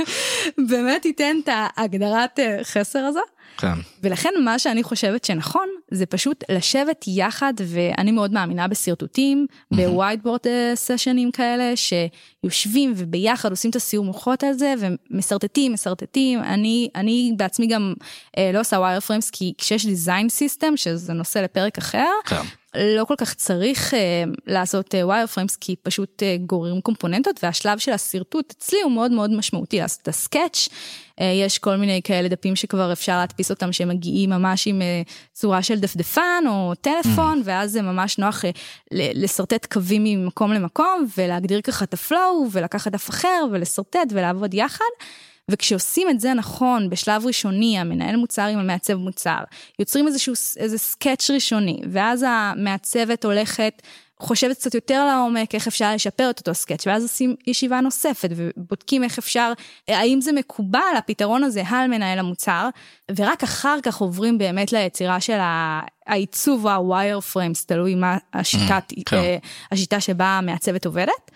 באמת 0.69 1.05
ייתן 1.05 1.35
את 1.43 1.49
ההגדרת 1.51 2.39
אה, 2.39 2.59
חסר 2.63 2.99
הזו. 2.99 3.21
כן. 3.57 3.73
ולכן 4.03 4.29
מה 4.43 4.59
שאני 4.59 4.83
חושבת 4.83 5.25
שנכון 5.25 5.67
זה 5.91 6.05
פשוט 6.05 6.43
לשבת 6.51 7.05
יחד 7.07 7.53
ואני 7.65 8.11
מאוד 8.11 8.33
מאמינה 8.33 8.67
בשרטוטים 8.67 9.45
ב 9.71 9.78
whiteboard 9.78 10.39
סשנים 10.75 11.31
כאלה 11.31 11.73
שיושבים 11.75 12.93
וביחד 12.95 13.49
עושים 13.49 13.71
את 13.71 13.75
הסיור 13.75 14.05
מוחות 14.05 14.43
על 14.43 14.53
זה 14.53 14.73
ומסרטטים 14.79 15.73
מסרטטים 15.73 16.39
אני 16.39 16.89
אני 16.95 17.33
בעצמי 17.37 17.67
גם 17.67 17.93
אה, 18.37 18.51
לא 18.53 18.59
עושה 18.59 18.79
wireframes 18.79 19.29
כי 19.29 19.53
כשיש 19.57 19.85
design 19.85 20.29
system 20.29 20.77
שזה 20.77 21.13
נושא 21.13 21.39
לפרק 21.39 21.77
אחר 21.77 22.09
כן. 22.25 22.41
לא 22.97 23.05
כל 23.05 23.15
כך 23.17 23.33
צריך 23.33 23.93
אה, 23.93 24.23
לעשות 24.47 24.95
wireframes 25.03 25.55
כי 25.55 25.75
פשוט 25.83 26.23
אה, 26.23 26.37
גוררים 26.45 26.81
קומפוננטות 26.81 27.43
והשלב 27.43 27.77
של 27.77 27.91
השרטוט 27.91 28.53
אצלי 28.57 28.81
הוא 28.83 28.91
מאוד 28.91 29.11
מאוד 29.11 29.31
משמעותי 29.31 29.79
לעשות 29.79 30.01
את 30.01 30.07
ה 30.07 30.15
sketch. 30.15 30.67
אה, 31.21 31.25
יש 31.25 31.57
כל 31.57 31.75
מיני 31.75 32.01
כאלה 32.03 32.27
דפים 32.27 32.55
שכבר 32.55 32.91
אפשר 32.91 33.17
להדפיס 33.17 33.49
אותם 33.49 33.71
שמגיעים 33.71 34.29
ממש 34.29 34.67
עם 34.67 34.81
אה, 34.81 35.01
צורה 35.33 35.63
של 35.63 35.79
דפדפן 35.79 36.43
או 36.47 36.73
טלפון 36.81 37.41
ואז 37.43 37.71
זה 37.71 37.81
ממש 37.81 38.17
נוח 38.17 38.45
אה, 38.45 38.49
ל- 38.91 39.23
לשרטט 39.23 39.65
קווים 39.73 40.03
ממקום 40.03 40.53
למקום 40.53 41.07
ולהגדיר 41.17 41.61
ככה 41.61 41.85
את 41.85 41.93
ה 41.93 42.04
flow 42.04 42.47
ולקחת 42.51 42.91
דף 42.91 43.09
אחר 43.09 43.45
ולשרטט 43.51 44.07
ולעבוד 44.11 44.53
יחד. 44.53 44.85
וכשעושים 45.51 46.09
את 46.09 46.19
זה 46.19 46.33
נכון 46.33 46.89
בשלב 46.89 47.25
ראשוני 47.25 47.79
המנהל 47.79 48.15
מוצר 48.15 48.41
עם 48.41 48.59
המעצב 48.59 48.93
מוצר 48.93 49.39
יוצרים 49.79 50.07
איזשהו 50.07 50.33
איזה 50.57 50.77
sketch 50.77 51.29
ראשוני 51.29 51.81
ואז 51.91 52.25
המעצבת 52.27 53.25
הולכת 53.25 53.81
חושבת 54.19 54.57
קצת 54.57 54.75
יותר 54.75 55.05
לעומק 55.05 55.55
איך 55.55 55.67
אפשר 55.67 55.93
לשפר 55.93 56.29
את 56.29 56.39
אותו 56.39 56.53
sketch, 56.53 56.87
ואז 56.87 57.03
עושים 57.03 57.35
ישיבה 57.47 57.81
נוספת 57.81 58.29
ובודקים 58.35 59.03
איך 59.03 59.17
אפשר, 59.17 59.53
האם 59.87 60.21
זה 60.21 60.31
מקובל 60.31 60.79
הפתרון 60.97 61.43
הזה 61.43 61.63
על 61.69 61.87
מנהל 61.87 62.19
המוצר, 62.19 62.69
ורק 63.17 63.43
אחר 63.43 63.77
כך 63.83 63.97
עוברים 63.97 64.37
באמת 64.37 64.73
ליצירה 64.73 65.21
של 65.21 65.37
העיצוב 66.07 66.65
או 66.65 66.71
ה 66.71 67.19
wireframes, 67.19 67.65
תלוי 67.65 67.95
מה 67.95 68.17
השיטת, 68.33 68.91
Mm, 68.91 69.01
כן. 69.05 69.17
אה, 69.17 69.37
השיטה 69.71 69.99
שבה 69.99 70.25
המעצבת 70.25 70.85
עובדת. 70.85 71.31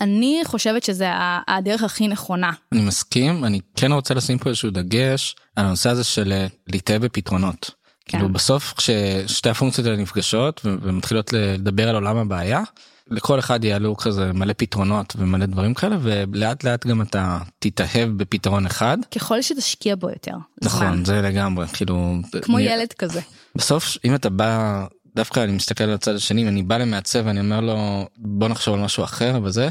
אני 0.00 0.40
חושבת 0.44 0.82
שזה 0.84 1.06
הדרך 1.48 1.82
הכי 1.82 2.08
נכונה. 2.08 2.50
אני 2.72 2.80
מסכים, 2.80 3.44
אני 3.44 3.60
כן 3.76 3.92
רוצה 3.92 4.14
לשים 4.14 4.38
פה 4.38 4.48
איזשהו 4.48 4.70
דגש 4.70 5.36
על 5.56 5.66
הנושא 5.66 5.90
הזה 5.90 6.04
של 6.04 6.32
אה, 6.32 6.46
להתאהב 6.68 7.02
בפתרונות. 7.04 7.70
כן. 8.06 8.18
כאילו 8.18 8.32
בסוף 8.32 8.74
כששתי 8.76 9.48
הפונקציות 9.50 9.86
האלה 9.86 9.98
נפגשות 9.98 10.60
ומתחילות 10.64 11.32
לדבר 11.32 11.88
על 11.88 11.94
עולם 11.94 12.16
הבעיה, 12.16 12.62
לכל 13.10 13.38
אחד 13.38 13.64
יעלו 13.64 13.96
כזה 13.96 14.32
מלא 14.32 14.54
פתרונות 14.56 15.14
ומלא 15.18 15.46
דברים 15.46 15.74
כאלה 15.74 15.96
ולאט 16.02 16.64
לאט 16.64 16.86
גם 16.86 17.02
אתה 17.02 17.38
תתאהב 17.58 18.08
בפתרון 18.08 18.66
אחד. 18.66 18.98
ככל 19.14 19.42
שתשקיע 19.42 19.96
בו 19.96 20.08
יותר. 20.10 20.32
נכון, 20.62 20.86
זמן. 20.94 21.04
זה 21.04 21.22
לגמרי, 21.22 21.66
כאילו... 21.68 22.14
כמו 22.42 22.56
אני- 22.58 22.64
ילד 22.66 22.92
כזה. 22.92 23.20
בסוף 23.56 23.96
אם 24.04 24.14
אתה 24.14 24.30
בא 24.30 24.84
דווקא 25.16 25.40
אני 25.40 25.52
מסתכל 25.52 25.84
על 25.84 25.94
הצד 25.94 26.14
השני 26.14 26.48
אני 26.48 26.62
בא 26.62 26.76
למעצב 26.76 27.22
ואני 27.26 27.40
אומר 27.40 27.60
לו 27.60 28.08
בוא 28.16 28.48
נחשוב 28.48 28.74
על 28.74 28.80
משהו 28.80 29.04
אחר 29.04 29.40
וזה. 29.44 29.68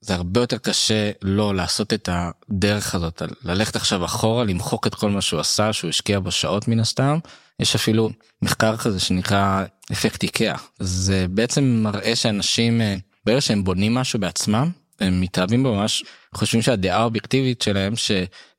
זה 0.00 0.14
הרבה 0.14 0.40
יותר 0.40 0.58
קשה 0.58 1.10
לא 1.22 1.54
לעשות 1.54 1.92
את 1.92 2.08
הדרך 2.12 2.94
הזאת 2.94 3.22
ללכת 3.44 3.76
עכשיו 3.76 4.04
אחורה 4.04 4.44
למחוק 4.44 4.86
את 4.86 4.94
כל 4.94 5.10
מה 5.10 5.20
שהוא 5.20 5.40
עשה 5.40 5.72
שהוא 5.72 5.88
השקיע 5.88 6.20
בו 6.20 6.30
שעות 6.30 6.68
מן 6.68 6.80
הסתם 6.80 7.18
יש 7.60 7.74
אפילו 7.74 8.10
מחקר 8.42 8.76
כזה 8.76 9.00
שנקרא 9.00 9.64
אפקט 9.92 10.22
איקאה 10.22 10.56
זה 10.78 11.26
בעצם 11.30 11.64
מראה 11.64 12.16
שאנשים 12.16 12.80
אה, 12.80 12.96
ברגע 13.26 13.40
שהם 13.40 13.64
בונים 13.64 13.94
משהו 13.94 14.18
בעצמם 14.18 14.70
הם 15.00 15.20
מתאהבים 15.20 15.62
בו 15.62 15.74
ממש 15.74 16.04
חושבים 16.34 16.62
שהדעה 16.62 17.00
האובייקטיבית 17.00 17.62
שלהם 17.62 17.96
ש... 17.96 18.10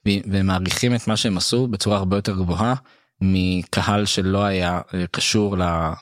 והם 0.06 0.48
מעריכים 0.48 0.96
את 0.96 1.08
מה 1.08 1.18
שהם 1.18 1.38
עשו 1.38 1.68
בצורה 1.68 1.98
הרבה 1.98 2.18
יותר 2.18 2.36
גבוהה 2.36 2.74
מקהל 3.22 4.06
שלא 4.06 4.44
היה 4.44 4.82
אה, 4.94 5.06
קשור 5.12 5.56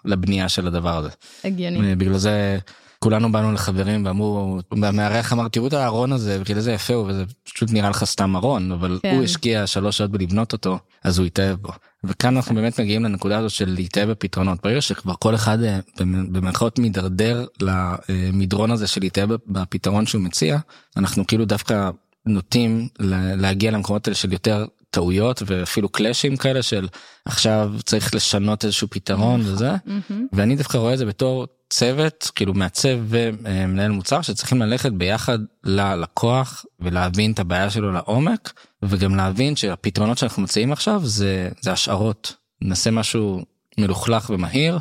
לבנייה 0.05 0.49
של 0.49 0.67
הדבר 0.67 0.97
הזה. 0.97 1.09
הגיוני. 1.43 1.95
בגלל 1.95 2.17
זה 2.17 2.57
כולנו 2.99 3.31
באנו 3.31 3.51
לחברים 3.51 4.05
ואמרו 4.05 4.59
המארח 4.83 5.33
אמר 5.33 5.47
תראו 5.47 5.67
את 5.67 5.73
הארון 5.73 6.11
הזה 6.11 6.37
וכאילו 6.41 6.61
זה 6.61 6.71
יפה 6.71 6.93
הוא 6.93 7.05
וזה 7.09 7.23
פשוט 7.53 7.71
נראה 7.71 7.89
לך 7.89 8.03
סתם 8.03 8.35
ארון 8.35 8.71
אבל 8.71 8.99
כן. 9.01 9.15
הוא 9.15 9.23
השקיע 9.23 9.67
שלוש 9.67 9.97
שעות 9.97 10.11
בלבנות 10.11 10.53
אותו 10.53 10.79
אז 11.03 11.17
הוא 11.19 11.25
התאהב 11.27 11.57
בו. 11.61 11.69
וכאן 12.03 12.35
אנחנו 12.35 12.55
באמת 12.55 12.79
מגיעים 12.79 13.03
לנקודה 13.03 13.37
הזאת 13.37 13.51
של 13.51 13.69
להתאהב 13.69 14.09
בפתרונות 14.09 14.59
ברגע 14.63 14.81
שכבר 14.81 15.13
כל 15.19 15.35
אחד 15.35 15.63
אה, 15.63 15.79
במ- 15.99 16.33
במרכאות 16.33 16.79
מידרדר 16.79 17.45
למדרון 17.61 18.71
הזה 18.71 18.87
של 18.87 19.01
להתאהב 19.01 19.29
בפתרון 19.47 20.05
שהוא 20.05 20.21
מציע 20.21 20.57
אנחנו 20.97 21.27
כאילו 21.27 21.45
דווקא 21.45 21.89
נוטים 22.25 22.87
לה- 22.99 23.35
להגיע 23.35 23.71
למקומות 23.71 24.07
האלה 24.07 24.15
של 24.15 24.33
יותר 24.33 24.65
טעויות 24.89 25.41
ואפילו 25.45 25.89
קלאשים 25.89 26.37
כאלה 26.37 26.63
של 26.63 26.87
עכשיו 27.25 27.71
צריך 27.85 28.15
לשנות 28.15 28.65
איזשהו 28.65 28.87
פתרון 28.91 29.41
וזה. 29.41 29.71
מהמם. 29.85 30.27
ואני 30.33 30.55
דווקא 30.55 30.77
רואה 30.77 30.93
את 30.93 30.97
זה 30.97 31.05
בתור 31.05 31.47
צוות 31.69 32.31
כאילו 32.35 32.53
מעצב 32.53 32.97
ומנהל 33.07 33.91
מוצר 33.91 34.21
שצריכים 34.21 34.61
ללכת 34.61 34.91
ביחד 34.91 35.39
ללקוח 35.63 36.65
ולהבין 36.79 37.31
את 37.31 37.39
הבעיה 37.39 37.69
שלו 37.69 37.91
לעומק 37.91 38.53
וגם 38.83 39.15
להבין 39.15 39.55
שהפתרונות 39.55 40.17
שאנחנו 40.17 40.43
מציעים 40.43 40.71
עכשיו 40.71 41.01
זה 41.03 41.49
זה 41.61 41.71
השערות. 41.71 42.35
נעשה 42.61 42.91
משהו 42.91 43.45
מלוכלך 43.77 44.29
ומהיר 44.29 44.79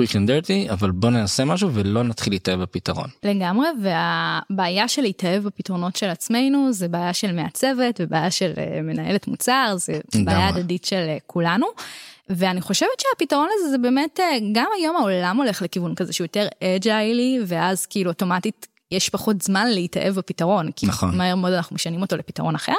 quick 0.00 0.10
and 0.10 0.28
dirty 0.28 0.72
אבל 0.72 0.90
בוא 0.90 1.10
נעשה 1.10 1.44
משהו 1.44 1.70
ולא 1.72 2.02
נתחיל 2.02 2.32
להתאהב 2.32 2.60
בפתרון. 2.60 3.08
לגמרי, 3.22 3.68
והבעיה 3.82 4.88
של 4.88 5.02
להתאהב 5.02 5.42
בפתרונות 5.42 5.96
של 5.96 6.08
עצמנו 6.08 6.72
זה 6.72 6.88
בעיה 6.88 7.12
של 7.12 7.32
מעצבת 7.32 8.00
ובעיה 8.00 8.30
של 8.30 8.52
אה, 8.58 8.82
מנהלת 8.82 9.28
מוצר, 9.28 9.74
זה 9.76 10.00
בעיה 10.14 10.38
לגמרי. 10.38 10.60
הדדית 10.60 10.84
של 10.84 11.06
אה, 11.08 11.16
כולנו. 11.26 11.66
ואני 12.28 12.60
חושבת 12.60 13.00
שהפתרון 13.00 13.48
לזה 13.58 13.70
זה 13.70 13.78
באמת, 13.78 14.20
אה, 14.20 14.38
גם 14.52 14.66
היום 14.78 14.96
העולם 14.96 15.36
הולך 15.36 15.62
לכיוון 15.62 15.94
כזה 15.94 16.12
שהוא 16.12 16.24
יותר 16.24 16.46
אג'יילי, 16.64 17.38
ואז 17.46 17.86
כאילו 17.86 18.10
אוטומטית 18.10 18.66
יש 18.90 19.08
פחות 19.08 19.42
זמן 19.42 19.68
להתאהב 19.70 20.14
בפתרון, 20.14 20.72
כי 20.72 20.86
נכון. 20.86 21.16
מהר 21.16 21.34
מאוד 21.34 21.52
אנחנו 21.52 21.74
משנים 21.74 22.02
אותו 22.02 22.16
לפתרון 22.16 22.54
אחר. 22.54 22.72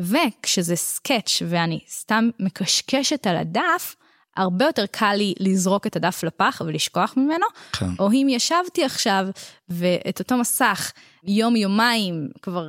וכשזה 0.00 0.76
סקץ' 0.76 1.42
ואני 1.48 1.80
סתם 1.90 2.30
מקשקשת 2.40 3.26
על 3.26 3.36
הדף, 3.36 3.96
הרבה 4.36 4.64
יותר 4.64 4.84
קל 4.90 5.14
לי 5.14 5.34
לזרוק 5.40 5.86
את 5.86 5.96
הדף 5.96 6.24
לפח 6.24 6.62
ולשכוח 6.66 7.14
ממנו, 7.16 7.46
כן. 7.72 7.88
או 7.98 8.10
אם 8.12 8.26
ישבתי 8.30 8.84
עכשיו 8.84 9.26
ואת 9.68 10.18
אותו 10.18 10.36
מסך 10.36 10.92
יום 11.24 11.56
יומיים 11.56 12.28
כבר 12.42 12.68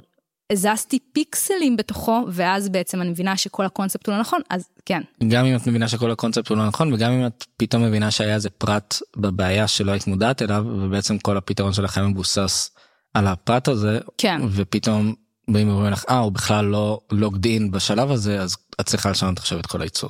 הזזתי 0.51 0.99
פיקסלים 1.13 1.77
בתוכו 1.77 2.25
ואז 2.31 2.69
בעצם 2.69 3.01
אני 3.01 3.09
מבינה 3.09 3.37
שכל 3.37 3.65
הקונספט 3.65 4.07
הוא 4.07 4.15
לא 4.15 4.21
נכון 4.21 4.41
אז 4.49 4.67
כן 4.85 5.01
גם 5.27 5.45
אם 5.45 5.55
את 5.55 5.67
מבינה 5.67 5.87
שכל 5.87 6.11
הקונספט 6.11 6.49
הוא 6.49 6.57
לא 6.57 6.67
נכון 6.67 6.93
וגם 6.93 7.11
אם 7.11 7.27
את 7.27 7.45
פתאום 7.57 7.83
מבינה 7.83 8.11
שהיה 8.11 8.35
איזה 8.35 8.49
פרט 8.49 8.95
בבעיה 9.17 9.67
שלא 9.67 9.91
היית 9.91 10.07
מודעת 10.07 10.41
אליו 10.41 10.65
ובעצם 10.67 11.17
כל 11.17 11.37
הפתרון 11.37 11.71
היה 11.95 12.07
מבוסס 12.07 12.71
על 13.13 13.27
הפרט 13.27 13.67
הזה 13.67 13.99
כן 14.17 14.41
ופתאום 14.51 15.13
באים 15.47 15.69
ואומרים 15.69 15.91
לך 15.91 16.05
אה 16.09 16.19
הוא 16.19 16.31
בכלל 16.31 16.65
לא 16.65 16.99
לוגד 17.11 17.45
אין 17.45 17.71
בשלב 17.71 18.11
הזה 18.11 18.41
אז 18.41 18.57
את 18.81 18.85
צריכה 18.85 19.11
לשנות 19.11 19.37
עכשיו 19.37 19.59
את 19.59 19.65
כל 19.65 19.81
הייצור. 19.81 20.09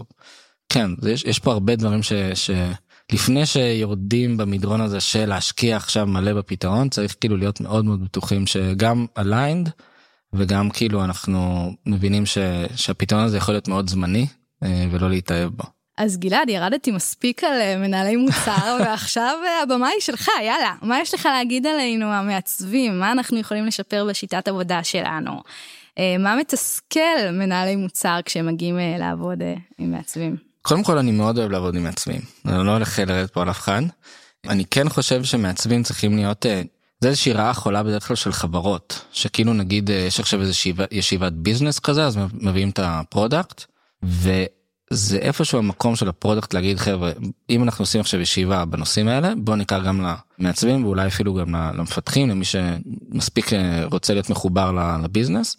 כן 0.75 0.91
יש, 1.10 1.24
יש 1.24 1.39
פה 1.39 1.51
הרבה 1.51 1.75
דברים 1.75 2.03
ש, 2.03 2.13
שלפני 2.34 3.46
שיורדים 3.46 4.38
במדרון 4.38 4.82
הזה 4.82 5.00
של 5.00 5.25
להשקיע 5.25 5.77
עכשיו 5.77 6.08
מלא 6.08 6.34
בפתרון 6.34 6.89
צריך 6.89 7.15
כאילו 7.22 7.38
להיות 7.38 7.62
מאוד 7.62 7.86
מאוד 7.86 8.03
בטוחים 8.03 8.48
שגם 8.48 9.05
aligned 9.20 9.70
וגם 10.34 10.70
כאילו 10.70 11.03
אנחנו 11.03 11.72
מבינים 11.86 12.25
ש, 12.25 12.38
שהפתרון 12.75 13.24
הזה 13.24 13.38
יכול 13.38 13.53
להיות 13.53 13.67
מאוד 13.67 13.89
זמני 13.89 14.27
אה, 14.63 14.86
ולא 14.91 15.10
להתאהב 15.10 15.50
בו. 15.50 15.63
אז 15.98 16.17
גלעד 16.17 16.50
ירדתי 16.50 16.91
מספיק 16.91 17.44
על 17.44 17.62
אה, 17.62 17.77
מנהלי 17.77 18.15
מוצר 18.15 18.77
ועכשיו 18.79 19.38
אה, 19.46 19.62
הבמה 19.63 19.88
היא 19.88 20.01
שלך 20.01 20.27
יאללה 20.44 20.74
מה 20.82 21.00
יש 21.00 21.13
לך 21.13 21.25
להגיד 21.25 21.67
עלינו 21.67 22.05
המעצבים 22.05 23.00
מה 23.00 23.12
אנחנו 23.12 23.39
יכולים 23.39 23.65
לשפר 23.65 24.05
בשיטת 24.10 24.48
עבודה 24.48 24.84
שלנו. 24.84 25.41
מה 26.20 26.36
מתסכל 26.36 27.32
מנהלי 27.32 27.75
מוצר 27.75 28.20
כשהם 28.25 28.46
מגיעים 28.46 28.77
לעבוד 29.00 29.41
עם 29.77 29.91
מעצבים. 29.91 30.45
קודם 30.66 30.84
כל 30.84 30.98
אני 30.98 31.12
מאוד 31.12 31.38
אוהב 31.38 31.52
לעבוד 31.52 31.76
עם 31.76 31.84
מעצבים 31.84 32.22
אני 32.46 32.66
לא 32.66 32.72
הולך 32.72 33.00
לרדת 33.00 33.32
פה 33.32 33.42
על 33.42 33.50
אף 33.50 33.60
אחד. 33.60 33.82
אני 34.48 34.66
כן 34.66 34.90
חושב 34.90 35.24
שמעצבים 35.24 35.84
צריכים 35.84 36.16
להיות 36.16 36.46
אה, 36.46 36.62
זה 37.02 37.08
איזושהי 37.08 37.34
רעה 37.34 37.54
חולה 37.54 37.84
בדרך 37.84 38.08
כלל 38.08 38.16
של 38.16 38.32
חברות 38.32 39.06
שכאילו 39.12 39.54
נגיד 39.54 39.92
אה, 39.92 39.96
יש 39.96 40.20
עכשיו 40.20 40.42
איזה 40.42 40.54
ישיבת, 40.92 41.34
business 41.34 41.80
כזה 41.80 42.06
אז 42.06 42.20
מביאים 42.34 42.70
את 42.70 42.80
ה 42.84 42.94
product 42.94 43.64
וזה 44.04 45.18
איפשהו 45.18 45.58
המקום 45.58 45.96
של 45.96 46.10
ה 46.10 46.15
product 46.15 46.54
להגיד 46.54 46.78
חבר'ה 46.78 47.12
אם 47.50 47.64
אנחנו 47.64 47.84
עושים 47.84 48.02
עכשיו 48.02 48.22
ישיבה 48.22 48.66
בנושאים 48.66 49.08
האלה 49.08 49.34
בוא 49.38 49.56
ניקח 49.56 49.80
גם 49.86 50.08
למעצבים 50.40 50.86
ואולי 50.86 51.08
אפילו 51.08 51.34
גם 51.34 51.56
למפתחים 51.56 52.30
למי 52.30 52.46
שמספיק 52.46 53.54
אה, 53.54 53.86
רוצה 53.92 54.14
להיות 54.14 54.30
מחובר 54.30 54.72
ל 55.04 55.09
business. 55.09 55.56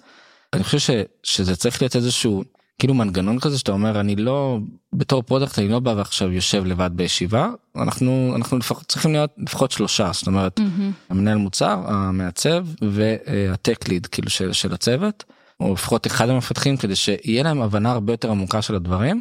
אני 0.52 0.64
חושב 0.64 0.78
ש, 0.78 0.90
שזה 1.22 1.56
צריך 1.56 1.82
להיות 1.82 1.96
איזשהו 1.96 2.44
כאילו 2.78 2.94
מנגנון 2.94 3.40
כזה 3.40 3.58
שאתה 3.58 3.72
אומר 3.72 4.00
אני 4.00 4.16
לא 4.16 4.58
בתור 4.92 5.22
product 5.22 5.58
אני 5.58 5.68
לא 5.68 5.80
בא 5.80 5.90
ועכשיו 5.90 6.32
יושב 6.32 6.64
לבד 6.64 6.90
בישיבה. 6.94 7.50
אנחנו 7.76 8.32
אנחנו 8.36 8.58
לפחות 8.58 8.86
צריכים 8.88 9.12
להיות 9.12 9.30
לפחות 9.38 9.70
שלושה 9.70 10.10
זאת 10.14 10.26
אומרת 10.26 10.60
המנהל 11.08 11.38
מוצר 11.38 11.82
המעצב 11.86 12.66
וה 12.82 13.18
tech 13.18 13.88
lead 13.88 14.06
כאילו 14.06 14.30
של, 14.30 14.52
של 14.52 14.74
הצוות 14.74 15.24
או 15.60 15.72
לפחות 15.72 16.06
אחד 16.06 16.28
המפתחים 16.28 16.76
כדי 16.76 16.96
שיהיה 16.96 17.42
להם 17.42 17.62
הבנה 17.62 17.92
הרבה 17.92 18.12
יותר 18.12 18.30
עמוקה 18.30 18.62
של 18.62 18.74
הדברים. 18.74 19.20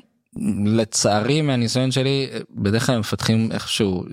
לצערי 0.66 1.42
מהניסיון 1.42 1.92
שלי 1.92 2.28
בדרך 2.50 2.86
כלל 2.86 3.00
מפתחים 3.00 3.52
איכשהו 3.52 4.04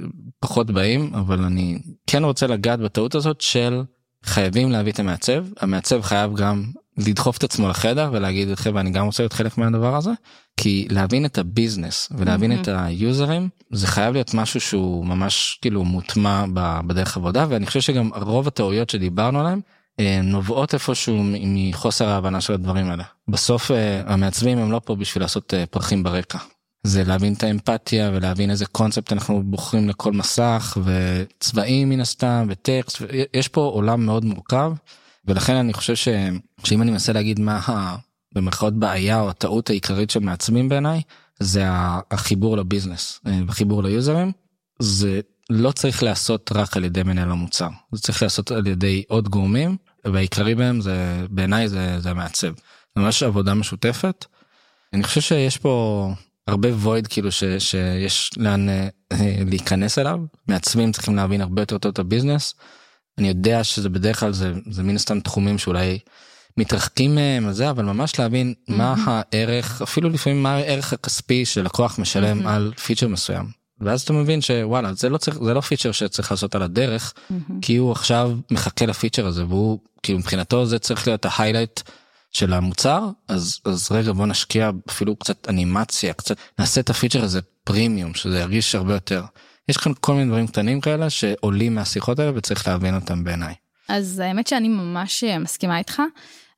פחות 0.40 0.70
באים 0.70 1.14
אבל 1.14 1.44
אני 1.44 1.78
כן 2.06 2.24
רוצה 2.24 2.46
לגעת 2.46 2.80
בטעות 2.80 3.14
הזאת 3.14 3.40
של 3.40 3.82
חייבים 4.24 4.70
להביא 4.70 4.92
את 4.92 4.98
המעצב. 4.98 5.44
המעצב 5.60 6.02
חייב 6.02 6.34
גם 6.34 6.64
לדחוף 6.98 7.36
את 7.36 7.44
עצמו 7.44 7.68
לחדר 7.68 8.10
ולהגיד 8.12 8.54
חבר'ה 8.54 8.80
אני 8.80 8.90
גם 8.90 9.06
רוצה 9.06 9.22
להיות 9.22 9.32
חלק 9.32 9.58
מהדבר 9.58 9.96
הזה 9.96 10.10
כי 10.56 10.88
להבין 10.90 11.24
את 11.24 11.38
הביזנס 11.38 12.08
ולהבין 12.18 12.60
את 12.60 12.68
היוזרים 12.68 13.48
זה 13.70 13.86
חייב 13.86 14.12
להיות 14.12 14.34
משהו 14.34 14.60
שהוא 14.60 15.06
ממש 15.06 15.58
כאילו 15.62 15.84
מוטמע 15.84 16.44
בדרך 16.86 17.16
עבודה 17.16 17.46
ואני 17.48 17.66
חושב 17.66 17.80
שגם 17.80 18.10
רוב 18.14 18.48
הטעויות 18.48 18.90
שדיברנו 18.90 19.40
עליהם 19.40 19.60
אה, 20.00 20.20
נובעות 20.22 20.74
איפשהו 20.74 21.22
מחוסר 21.46 22.08
ההבנה 22.08 22.40
של 22.40 22.52
הדברים 22.52 22.90
האלה 22.90 23.04
בסוף 23.28 23.70
אה, 23.70 24.02
המעצבים 24.06 24.58
הם 24.58 24.72
לא 24.72 24.80
פה 24.84 24.94
בשביל 24.94 25.22
לעשות 25.24 25.54
אה, 25.54 25.66
פרחים 25.66 26.02
ברקע. 26.02 26.38
זה 26.84 27.04
להבין 27.04 27.32
את 27.32 27.42
האמפתיה 27.42 28.10
ולהבין 28.14 28.50
איזה 28.50 28.66
קונספט 28.66 29.12
אנחנו 29.12 29.42
בוחרים 29.44 29.88
לכל 29.88 30.12
מסך 30.12 30.78
וצבעים 30.84 31.88
מן 31.88 32.00
הסתם 32.00 32.46
וטקסט 32.48 33.02
יש 33.34 33.48
פה 33.48 33.60
עולם 33.60 34.06
מאוד 34.06 34.24
מורכב 34.24 34.72
ולכן 35.24 35.54
אני 35.56 35.72
חושב 35.72 35.94
ש... 35.94 36.08
שאם 36.64 36.82
אני 36.82 36.90
מנסה 36.90 37.12
להגיד 37.12 37.40
מה 37.40 37.60
ה... 37.68 37.96
במרכאות 38.34 38.74
בעיה 38.74 39.20
או 39.20 39.30
הטעות 39.30 39.70
העיקרית 39.70 40.10
של 40.10 40.20
מעצבים 40.20 40.68
בעיניי 40.68 41.02
זה 41.40 41.64
החיבור 42.10 42.56
לביזנס 42.56 43.20
אה, 43.26 43.40
החיבור 43.48 43.82
ליוזרים 43.82 44.32
זה 44.78 45.20
לא 45.50 45.72
צריך 45.72 46.02
להיעשות 46.02 46.52
רק 46.54 46.76
על 46.76 46.84
ידי 46.84 47.02
מנהל 47.02 47.30
המוצר 47.30 47.68
זה 47.92 48.02
צריך 48.02 48.22
להיעשות 48.22 48.50
על 48.50 48.66
ידי 48.66 49.02
עוד 49.08 49.28
גורמים 49.28 49.76
והעיקרי 50.04 50.54
בהם 50.54 50.80
זה 50.80 51.26
בעיניי 51.30 51.68
זה 51.68 52.00
זה 52.00 52.14
מעצב. 52.14 52.52
ממש 52.96 53.22
עבודה 53.22 53.54
משותפת. 53.54 54.24
אני 54.92 55.02
חושב 55.02 55.20
שיש 55.20 55.56
פה 55.58 56.08
הרבה 56.46 56.68
וויד 56.74 57.06
כאילו 57.06 57.32
ש, 57.32 57.44
שיש 57.58 58.30
לאן 58.36 58.68
אה, 58.68 58.88
להיכנס 59.46 59.98
אליו 59.98 60.20
מעצבים 60.48 60.92
צריכים 60.92 61.16
להבין 61.16 61.40
הרבה 61.40 61.62
יותר 61.62 61.78
טוב 61.78 61.90
את 61.92 61.98
ה 61.98 62.04
business. 62.04 62.54
אני 63.18 63.28
יודע 63.28 63.64
שזה 63.64 63.88
בדרך 63.88 64.20
כלל 64.20 64.32
זה 64.32 64.52
זה 64.70 64.82
מן 64.82 64.94
הסתם 64.94 65.20
תחומים 65.20 65.58
שאולי 65.58 65.98
מתרחקים 66.56 67.14
מהם 67.14 67.46
וזה 67.48 67.70
אבל 67.70 67.84
ממש 67.84 68.18
להבין 68.18 68.54
mm-hmm. 68.54 68.72
מה 68.72 68.94
הערך 69.06 69.82
אפילו 69.82 70.08
לפעמים 70.08 70.42
מה 70.42 70.54
הערך 70.54 70.92
הכספי 70.92 71.44
שלקוח 71.44 71.98
משלם 71.98 72.46
mm-hmm. 72.46 72.50
על 72.50 72.72
פיצ'ר 72.86 73.08
מסוים. 73.08 73.46
ואז 73.80 74.02
אתה 74.02 74.12
מבין 74.12 74.40
שוואלה 74.40 74.94
זה 74.94 75.08
לא 75.08 75.18
צריך 75.18 75.38
זה 75.44 75.54
לא 75.54 75.60
פיצ'ר 75.60 75.92
שצריך 75.92 76.30
לעשות 76.30 76.54
על 76.54 76.62
הדרך 76.62 77.12
mm-hmm. 77.16 77.52
כי 77.62 77.76
הוא 77.76 77.92
עכשיו 77.92 78.36
מחכה 78.50 78.86
לפיצ'ר 78.86 79.26
הזה 79.26 79.44
והוא 79.46 79.78
כאילו 80.02 80.18
מבחינתו 80.18 80.66
זה 80.66 80.78
צריך 80.78 81.06
להיות 81.06 81.24
ה 81.24 81.30
highlight 81.30 81.80
של 82.32 82.52
המוצר 82.52 83.08
אז 83.28 83.60
אז 83.64 83.88
רגע 83.90 84.12
בוא 84.12 84.26
נשקיע 84.26 84.70
אפילו 84.90 85.16
קצת 85.16 85.48
אנימציה 85.48 86.12
קצת 86.12 86.36
נעשה 86.58 86.80
את 86.80 86.90
הפיצ'ר 86.90 87.24
הזה 87.24 87.40
פרימיום 87.64 88.14
שזה 88.14 88.40
ירגיש 88.40 88.74
הרבה 88.74 88.94
יותר. 88.94 89.22
יש 89.68 89.76
כאן 89.76 89.92
כל 90.00 90.14
מיני 90.14 90.28
דברים 90.28 90.46
קטנים 90.46 90.80
כאלה 90.80 91.10
שעולים 91.10 91.74
מהשיחות 91.74 92.18
האלה 92.18 92.32
וצריך 92.34 92.68
להבין 92.68 92.94
אותם 92.94 93.24
בעיניי. 93.24 93.54
אז 93.88 94.18
האמת 94.18 94.46
שאני 94.46 94.68
ממש 94.68 95.24
אה, 95.24 95.38
מסכימה 95.38 95.78
איתך. 95.78 96.02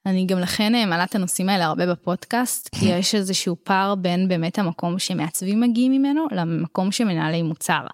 אני 0.06 0.26
גם 0.26 0.38
לכן 0.38 0.75
אה, 0.75 0.87
מעלה 0.87 1.04
את 1.04 1.14
הנושאים 1.14 1.49
האלה 1.49 1.64
הרבה 1.64 1.87
בפודקאסט, 1.87 2.68
כי 2.75 2.87
יש 2.87 3.14
איזשהו 3.14 3.56
פער 3.62 3.94
בין 3.94 4.28
באמת 4.28 4.58
המקום 4.58 4.99
שמעצבים 4.99 5.61
מגיעים 5.61 5.92
ממנו 5.92 6.26
למקום 6.32 6.92
שמנהלי 6.92 7.42
מוצר. 7.42 7.87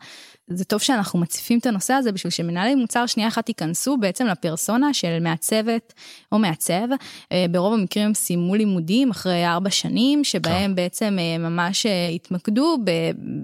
זה 0.48 0.64
טוב 0.64 0.80
שאנחנו 0.80 1.18
מציפים 1.18 1.58
את 1.58 1.66
הנושא 1.66 1.94
הזה 1.94 2.12
בשביל 2.12 2.30
שמנהלי 2.30 2.74
מוצר 2.74 3.06
שנייה 3.06 3.28
אחת 3.28 3.48
ייכנסו 3.48 3.96
בעצם 3.96 4.26
לפרסונה 4.26 4.94
של 4.94 5.18
מעצבת 5.20 5.92
או 6.32 6.38
מעצב. 6.38 6.88
אה, 7.32 7.46
ברוב 7.50 7.74
המקרים 7.74 8.06
הם 8.06 8.14
סיימו 8.14 8.54
לימודים 8.54 9.10
אחרי 9.10 9.46
ארבע 9.46 9.70
שנים, 9.70 10.24
שבהם 10.24 10.70
כן. 10.70 10.74
בעצם 10.74 11.16
אה, 11.18 11.38
ממש 11.38 11.86
התמקדו 12.14 12.76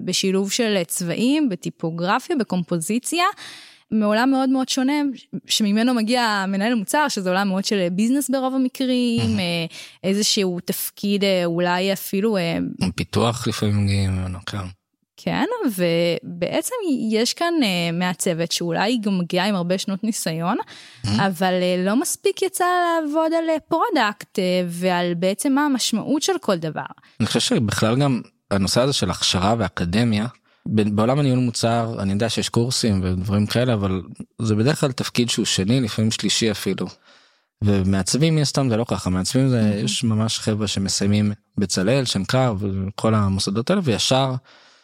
בשילוב 0.05 0.51
של 0.51 0.83
צבעים, 0.87 1.49
בטיפוגרפיה, 1.49 2.35
בקומפוזיציה. 2.35 3.23
מעולם 3.91 4.31
מאוד 4.31 4.49
מאוד 4.49 4.69
שונה 4.69 4.93
שממנו 5.47 5.93
מגיע 5.93 6.45
מנהל 6.47 6.73
מוצר 6.73 7.07
שזה 7.07 7.29
עולם 7.29 7.47
מאוד 7.47 7.65
של 7.65 7.87
business 7.91 8.29
ברוב 8.29 8.55
המקרים 8.55 9.39
אה, 9.39 9.65
איזשהו 10.03 10.59
תפקיד 10.65 11.23
אה, 11.23 11.45
אולי 11.45 11.93
אפילו 11.93 12.37
אה, 12.37 12.57
פיתוח 12.95 13.47
לפעמים 13.47 13.87
כן. 14.45 14.57
כן 15.17 15.45
ובעצם 15.65 16.75
יש 17.11 17.33
כאן 17.33 17.53
מעצבת 17.93 18.51
שאולי 18.51 18.97
גם 18.97 19.19
מגיעה 19.19 19.47
עם 19.47 19.55
הרבה 19.55 19.77
שנות 19.77 20.03
ניסיון 20.03 20.57
אבל 21.05 21.53
לא 21.85 21.95
מספיק 21.95 22.41
יצא 22.41 22.65
לעבוד 22.65 23.31
על 23.33 23.43
product 23.67 24.39
ועל 24.67 25.13
בעצם 25.13 25.53
מה 25.53 25.65
המשמעות 25.65 26.21
של 26.21 26.33
כל 26.41 26.55
דבר. 26.55 26.81
אני 27.19 27.27
חושב 27.27 27.39
שבכלל 27.39 27.95
גם 27.95 28.21
הנושא 28.51 28.81
הזה 28.81 28.93
של 28.93 29.09
הכשרה 29.09 29.55
ואקדמיה. 29.57 30.27
בעולם 30.67 31.19
הניהול 31.19 31.39
מוצר 31.39 31.95
אני 31.99 32.13
יודע 32.13 32.29
שיש 32.29 32.49
קורסים 32.49 32.99
ודברים 33.03 33.45
כאלה 33.45 33.73
אבל 33.73 34.01
זה 34.41 34.55
בדרך 34.55 34.79
כלל 34.79 34.91
תפקיד 34.91 35.29
שהוא 35.29 35.45
שני 35.45 35.81
לפעמים 35.81 36.11
שלישי 36.11 36.51
אפילו. 36.51 36.87
ומעצבים 37.63 38.35
מן 38.35 38.41
הסתם 38.41 38.69
זה 38.69 38.77
לא 38.77 38.85
ככה 38.87 39.09
מעצבים 39.09 39.49
זה 39.49 39.61
mm-hmm. 39.61 39.85
יש 39.85 40.03
ממש 40.03 40.39
חברה 40.39 40.67
שמסיימים 40.67 41.31
בצלאל 41.57 42.05
שנקר 42.05 42.55
וכל 42.59 43.15
המוסדות 43.15 43.69
האלה 43.69 43.81
וישר 43.83 44.35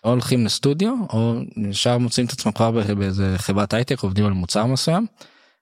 או 0.03 0.09
הולכים 0.09 0.45
לסטודיו 0.45 0.93
או 1.09 1.35
ישר 1.69 1.97
מוצאים 1.97 2.25
את 2.25 2.31
עצמם 2.31 2.51
כבר 2.51 2.71
באיזה 2.71 3.35
חברת 3.37 3.73
הייטק 3.73 3.99
עובדים 3.99 4.25
על 4.25 4.33
מוצר 4.33 4.65
מסוים. 4.65 5.05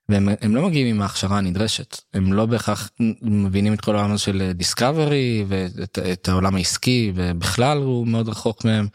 והם 0.09 0.55
לא 0.55 0.61
מגיעים 0.67 0.95
עם 0.95 1.01
ההכשרה 1.01 1.37
הנדרשת 1.37 2.01
הם 2.13 2.33
לא 2.33 2.45
בהכרח 2.45 2.89
מבינים 3.21 3.73
את 3.73 3.81
כל 3.81 3.95
העולם 3.95 4.17
של 4.17 4.51
discovery 4.53 5.45
ואת 5.47 6.29
העולם 6.29 6.55
העסקי 6.55 7.11
ובכלל 7.15 7.77
הוא 7.77 8.07
מאוד 8.07 8.29
רחוק 8.29 8.65
מהם. 8.65 8.87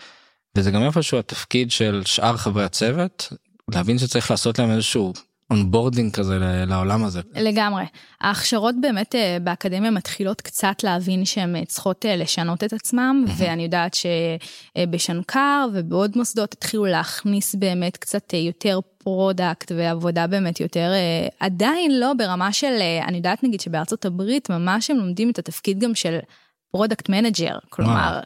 וזה 0.57 0.71
גם 0.71 0.83
איפשהו 0.83 1.19
התפקיד 1.19 1.71
של 1.71 2.03
שאר 2.05 2.37
חברי 2.37 2.65
הצוות 2.65 3.33
להבין 3.75 3.99
שצריך 3.99 4.31
לעשות 4.31 4.59
להם 4.59 4.71
איזשהו 4.71 5.13
onboarding 5.51 6.13
כזה 6.13 6.39
לעולם 6.67 7.05
הזה. 7.05 7.21
לגמרי. 7.35 7.85
ההכשרות 8.21 8.75
באמת 8.81 9.15
אה, 9.15 9.39
באקדמיה 9.43 9.91
מתחילות 9.91 10.41
קצת 10.41 10.85
להבין 10.85 11.25
שהן 11.25 11.57
אה, 11.57 11.65
צריכות 11.65 12.07
אה, 12.07 12.17
לשנות 12.17 12.65
את 12.65 12.73
עצמם 12.73 13.25
mm-hmm. 13.27 13.33
ואני 13.37 13.63
יודעת 13.63 13.97
שבשנקר 14.77 15.67
ובעוד 15.73 16.13
מוסדות 16.17 16.53
התחילו 16.53 16.85
להכניס 16.87 17.55
באמת 17.55 17.97
קצת 17.97 18.33
יותר 18.33 18.79
product 18.99 19.73
ועבודה 19.77 20.27
באמת 20.27 20.61
יותר 20.61 20.93
עדיין 21.41 22.01
לא 22.01 22.13
ברמה 22.19 22.53
של 22.53 22.73
אני 23.07 23.17
יודעת 23.17 23.45
נגיד 23.45 23.61
שבארצות 23.61 24.05
הברית 24.05 24.51
ממש 24.51 24.91
הם 24.91 24.97
לומדים 24.97 25.31
את 25.31 25.39
התפקיד 25.39 25.79
גם 25.79 25.95
של 25.95 26.19
product 26.71 27.09
manager 27.09 27.59
כלומר 27.71 28.21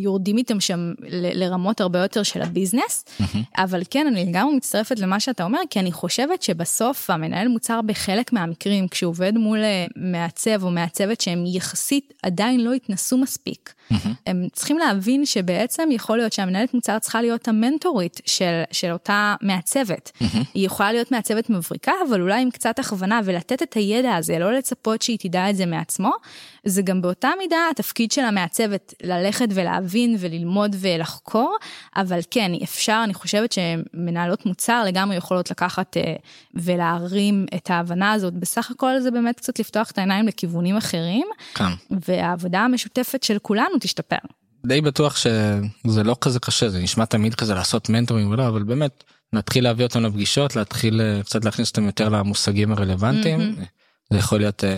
יורדים 0.00 0.38
איתם 0.38 0.60
שם 0.60 0.92
לרמות 1.10 1.80
הרבה 1.80 1.98
יותר 1.98 2.22
של 2.22 2.42
ה 2.42 2.48
business. 2.48 3.04
אבל 3.56 3.82
כן, 3.90 4.06
אני 4.06 4.24
לגמרי 4.24 4.56
מצטרפת 4.56 4.98
למה 4.98 5.20
שאתה 5.20 5.44
אומר, 5.44 5.58
כי 5.70 5.80
אני 5.80 5.92
חושבת 5.92 6.42
שבסוף 6.42 7.10
המנהל 7.10 7.48
מוצר 7.48 7.80
בחלק 7.82 8.32
מהמקרים, 8.32 8.88
כשהוא 8.88 9.10
עובד 9.10 9.38
מול 9.38 9.58
אה, 9.58 9.86
מעצב 9.96 10.62
או 10.62 10.70
מעצבת 10.70 11.20
שהם 11.20 11.44
יחסית 11.46 12.12
עדיין 12.22 12.60
לא 12.60 12.72
התנסו 12.72 13.18
מספיק. 13.18 13.74
הם 14.26 14.46
צריכים 14.52 14.78
להבין 14.78 15.26
שבעצם 15.26 15.88
יכול 15.92 16.16
להיות 16.16 16.32
שהמנהלת 16.32 16.74
מוצר 16.74 16.98
צריכה 16.98 17.22
להיות 17.22 17.48
המנטורית 17.48 18.20
של, 18.26 18.62
של 18.72 18.92
אותה 18.92 19.34
מעצבת. 19.42 20.12
היא 20.54 20.66
יכולה 20.66 20.92
להיות 20.92 21.12
מעצבת 21.12 21.50
מבריקה, 21.50 21.92
אבל 22.08 22.20
אולי 22.20 22.42
עם 22.42 22.50
קצת 22.50 22.78
הכוונה 22.78 23.20
ולתת 23.24 23.62
את 23.62 23.74
הידע 23.74 24.14
הזה, 24.14 24.38
לא 24.38 24.52
לצפות 24.52 25.02
שהיא 25.02 25.18
תדע 25.18 25.50
את 25.50 25.56
זה 25.56 25.66
מעצמו. 25.66 26.10
זה 26.64 26.82
גם 26.82 27.02
באותה 27.02 27.30
מידה 27.38 27.56
התפקיד 27.70 28.12
של 28.12 28.20
המעצבת 28.20 28.94
ללכת 29.02 29.48
ולהבין 29.66 30.16
וללמוד 30.20 30.76
ולחקור, 30.80 31.56
אבל 31.96 32.20
כן, 32.30 32.52
אפשר, 32.62 33.00
אני 33.04 33.14
חושבת 33.14 33.52
שמנהלות 33.52 34.46
מוצר 34.46 34.84
לגמרי 34.84 35.16
יכולות 35.16 35.50
לקחת 35.50 35.96
אה, 35.96 36.14
ולהרים 36.54 37.46
את 37.54 37.70
ההבנה 37.70 38.12
הזאת. 38.12 38.34
בסך 38.34 38.70
הכל 38.70 39.00
זה 39.00 39.10
באמת 39.10 39.36
קצת 39.36 39.58
לפתוח 39.58 39.90
את 39.90 39.98
העיניים 39.98 40.26
לכיוונים 40.26 40.76
אחרים, 40.76 41.26
כן. 41.54 41.64
והעבודה 42.08 42.60
המשותפת 42.60 43.22
של 43.22 43.38
כולנו 43.42 43.74
תשתפר. 43.80 44.16
די 44.66 44.80
בטוח 44.80 45.16
שזה 45.16 46.02
לא 46.04 46.16
כזה 46.20 46.40
קשה, 46.40 46.68
זה 46.68 46.78
נשמע 46.78 47.04
תמיד 47.04 47.34
כזה 47.34 47.54
לעשות 47.54 47.88
מנטורים 47.88 48.30
ולא, 48.30 48.48
אבל 48.48 48.62
באמת, 48.62 49.04
נתחיל 49.32 49.64
להביא 49.64 49.84
אותם 49.84 50.02
לפגישות, 50.02 50.56
להתחיל 50.56 51.00
אה, 51.00 51.22
קצת 51.22 51.44
להכניס 51.44 51.68
אותם 51.68 51.86
יותר 51.86 52.08
למושגים 52.08 52.72
הרלוונטיים. 52.72 53.40
Mm-hmm. 53.40 53.64
זה 54.12 54.18
יכול 54.18 54.38
להיות 54.38 54.64
אה, 54.64 54.76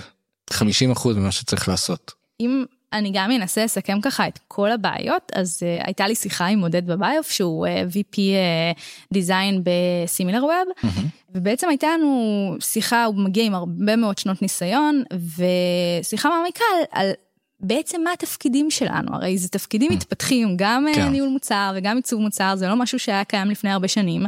50% 0.51 1.09
ממה 1.17 1.33
שצריך 1.33 1.69
לעשות. 1.69 2.13
אם 2.41 2.65
אני 2.93 3.11
גם 3.15 3.31
אנסה 3.31 3.65
לסכם 3.65 4.01
ככה 4.01 4.29
את 4.29 4.39
כל 4.49 4.73
הבעיות, 4.73 5.33
אז 5.35 5.63
uh, 5.63 5.87
הייתה 5.87 6.09
לי 6.09 6.15
שיחה 6.15 6.47
עם 6.47 6.61
עודד 6.61 6.87
בביוף 6.87 7.31
שהוא 7.31 7.67
uh, 7.67 7.71
VP 7.95 8.17
uh, 8.17 9.15
Design 9.15 9.61
בסימילר 9.63 10.45
ווב, 10.45 10.53
mm-hmm. 10.53 11.35
ובעצם 11.35 11.69
הייתה 11.69 11.87
לנו 11.95 12.57
שיחה, 12.61 13.05
הוא 13.05 13.15
מגיע 13.15 13.45
עם 13.45 13.55
הרבה 13.55 13.97
מאוד 13.97 14.19
שנות 14.19 14.43
ניסיון, 14.43 15.03
ושיחה 15.13 16.29
מעמיקה 16.29 16.65
על, 16.75 17.05
על 17.05 17.13
בעצם 17.61 18.01
מה 18.05 18.13
התפקידים 18.13 18.71
שלנו, 18.71 19.15
הרי 19.15 19.39
זה 19.39 19.49
תפקידים. 19.49 19.93
מתפתחים, 19.93 20.55
גם 20.57 20.87
כן. 20.95 21.09
ניהול 21.09 21.29
מוצר 21.29 21.73
וגם 21.77 21.97
עיצוב 21.97 22.21
מוצר, 22.21 22.57
זה 22.57 22.69
לא 22.69 22.77
משהו 22.77 22.99
שהיה 22.99 23.25
קיים 23.25 23.51
לפני 23.51 23.71
הרבה 23.71 23.89
שנים. 23.89 24.27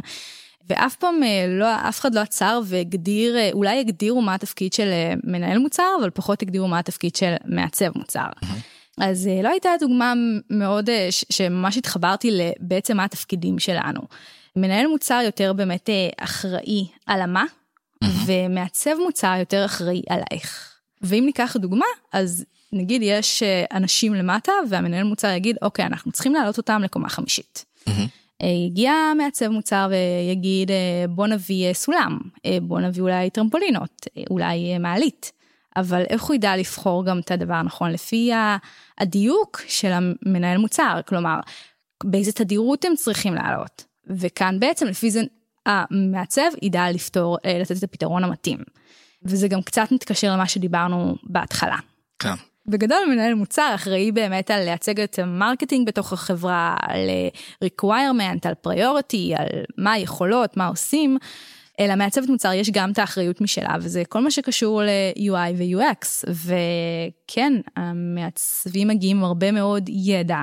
ואף 0.71 0.95
פעם 0.95 1.23
אה, 1.23 1.45
לא, 1.47 1.75
אף 1.89 1.99
אחד 1.99 2.15
לא 2.15 2.19
עצר 2.19 2.61
והגדיר, 2.65 3.37
אה, 3.37 3.49
אולי 3.53 3.79
הגדירו 3.79 4.21
מה 4.21 4.35
התפקיד 4.35 4.73
של 4.73 4.87
אה, 4.87 5.13
מנהל 5.23 5.57
מוצר, 5.57 5.89
אבל 5.99 6.09
פחות 6.09 6.41
הגדירו 6.41 6.67
מה 6.67 6.79
התפקיד 6.79 7.15
של 7.15 7.33
מעצב 7.45 7.97
מוצר. 7.97 8.25
אז 8.97 9.29
לא 9.43 9.49
הייתה 9.49 9.69
דוגמה 9.79 10.13
מאוד, 10.49 10.89
שממש 11.09 11.77
התחברתי 11.77 12.31
לבעצם 12.31 12.97
מה 12.97 13.03
התפקידים 13.03 13.59
שלנו. 13.59 14.01
מנהל 14.55 14.87
מוצר 14.87 15.21
יותר 15.25 15.53
באמת 15.53 15.89
אחראי 16.17 16.87
על 17.05 17.21
המה, 17.21 17.43
ומעצב 18.25 18.91
מוצר 19.05 19.35
יותר 19.39 19.65
אחראי 19.65 20.01
על 20.09 20.19
האיך. 20.31 20.71
ואם 21.01 21.23
ניקח 21.25 21.55
דוגמה, 21.59 21.85
אז 22.13 22.45
נגיד 22.73 23.01
יש 23.05 23.43
אנשים 23.73 24.13
למטה, 24.13 24.51
והמנהל 24.69 25.03
מוצר 25.03 25.27
יגיד, 25.27 25.57
אוקיי, 25.61 25.85
אנחנו 25.85 26.11
צריכים 26.11 26.33
להעלות 26.33 26.57
אותם 26.57 26.81
לקומה 26.83 27.09
חמישית. 27.09 27.65
יגיע 28.47 28.93
מעצב 29.17 29.47
מוצר 29.47 29.87
ויגיד 29.89 30.71
אה, 30.71 31.05
בוא 31.09 31.27
נביא 31.27 31.67
אה, 31.67 31.73
סולם, 31.73 32.19
אה, 32.45 32.57
בוא 32.61 32.79
נביא 32.79 33.01
אולי 33.01 33.29
טרמפולינות, 33.29 34.07
אולי 34.29 34.77
מעלית. 34.77 35.31
אבל 35.75 36.03
איך 36.09 36.23
הוא 36.23 36.35
ידע 36.35 36.57
לבחור 36.57 37.05
גם 37.05 37.19
את 37.19 37.31
הדבר 37.31 37.53
הנכון 37.53 37.91
לפי 37.91 38.31
הדיוק 38.97 39.61
של 39.67 39.91
המנהל 39.91 40.57
מוצר, 40.57 40.99
כלומר, 41.07 41.39
באיזה 42.03 42.31
תדירות 42.31 42.85
הם 42.85 42.95
צריכים 42.95 43.33
לעלות. 43.33 43.85
וכאן 44.07 44.59
בעצם 44.59 44.87
לפי 44.87 45.11
זה 45.11 45.21
המעצב 45.65 46.51
ידע 46.61 46.91
לפתור, 46.91 47.37
לתת 47.61 47.77
את 47.77 47.83
הפתרון 47.83 48.23
המתאים. 48.23 48.57
וזה 49.23 49.47
גם 49.47 49.61
קצת 49.61 49.91
מתקשר 49.91 50.33
למה 50.33 50.47
שדיברנו 50.47 51.15
בהתחלה. 51.23 51.77
כן. 52.19 52.35
בגדול 52.71 52.99
מנהל 53.09 53.33
מוצר 53.33 53.71
אחראי 53.75 54.11
באמת 54.11 54.51
על 54.51 54.63
לייצג 54.63 54.99
את 54.99 55.19
ה 55.19 55.26
marketing 55.26 55.87
בתוך 55.87 56.13
החברה, 56.13 56.75
על 56.81 57.09
אה, 57.09 57.67
requirement, 57.67 58.47
על 58.47 58.53
priority, 58.67 59.35
על 59.41 59.47
מה 59.77 59.91
היכולות, 59.91 60.57
מה 60.57 60.67
עושים. 60.67 61.17
אלא 61.79 61.95
מעצבת 61.95 62.29
מוצר 62.29 62.53
יש 62.53 62.69
גם 62.69 62.91
את 62.91 62.99
האחריות 62.99 63.41
משלה, 63.41 63.75
וזה 63.81 64.03
כל 64.09 64.21
מה 64.21 64.31
שקשור 64.31 64.81
ל-UI 64.83 65.53
ו-UX. 65.57 66.29
וכן, 66.29 67.53
המעצבים 67.75 68.87
מגיעים 68.87 69.17
עם 69.17 69.23
הרבה 69.23 69.51
מאוד 69.51 69.89
ידע 69.89 70.41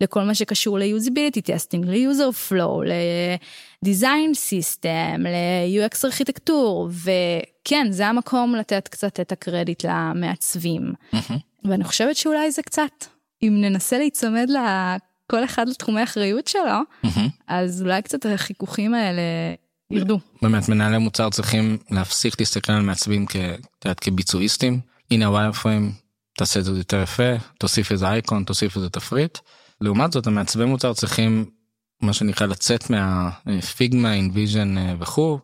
לכל 0.00 0.22
מה 0.22 0.34
שקשור 0.34 0.78
ל-usability 0.78 1.40
testing, 1.40 1.86
ל-user 1.86 2.50
flow, 2.50 2.84
ל-design 2.84 4.34
system, 4.34 5.18
ל-UX 5.18 5.98
ארכיטקטור, 6.04 6.88
וכן, 6.90 7.86
זה 7.90 8.06
המקום 8.06 8.54
לתת 8.54 8.88
קצת 8.88 9.20
את 9.20 9.32
הקרדיט 9.32 9.84
למעצבים. 9.84 10.92
Mm-hmm. 11.14 11.32
ואני 11.64 11.84
חושבת 11.84 12.16
שאולי 12.16 12.50
זה 12.50 12.62
קצת, 12.62 13.04
אם 13.42 13.58
ננסה 13.60 13.98
להיצמד 13.98 14.48
לכל 14.50 15.44
אחד 15.44 15.68
לתחומי 15.68 16.02
אחריות 16.02 16.48
שלו, 16.48 16.80
mm-hmm. 17.04 17.30
אז 17.48 17.82
אולי 17.82 18.02
קצת 18.02 18.26
החיכוכים 18.26 18.94
האלה 18.94 19.22
ירדו. 19.90 20.20
באמת 20.42 20.68
מנהלי 20.68 20.98
מוצר 20.98 21.30
צריכים 21.30 21.78
להפסיק 21.90 22.40
להסתכל 22.40 22.72
על 22.72 22.82
מעצבים 22.82 23.26
כביצועיסטים. 24.00 24.80
הנה 25.10 25.26
הווייר 25.26 25.52
פריים, 25.52 25.92
תעשה 26.36 26.60
את 26.60 26.64
זה 26.64 26.70
יותר 26.70 27.02
יפה, 27.02 27.32
תוסיף 27.58 27.92
איזה 27.92 28.08
אייקון, 28.08 28.44
תוסיף 28.44 28.76
איזה 28.76 28.90
תפריט. 28.90 29.38
לעומת 29.80 30.12
זאת 30.12 30.26
המעצבי 30.26 30.64
מוצר 30.64 30.92
צריכים 30.92 31.44
מה 32.02 32.12
שנקרא 32.12 32.46
לצאת 32.46 32.90
מהפיגמה, 32.90 34.14
אינביז'ן 34.14 34.78
אה, 34.78 34.94
וכו', 35.00 35.38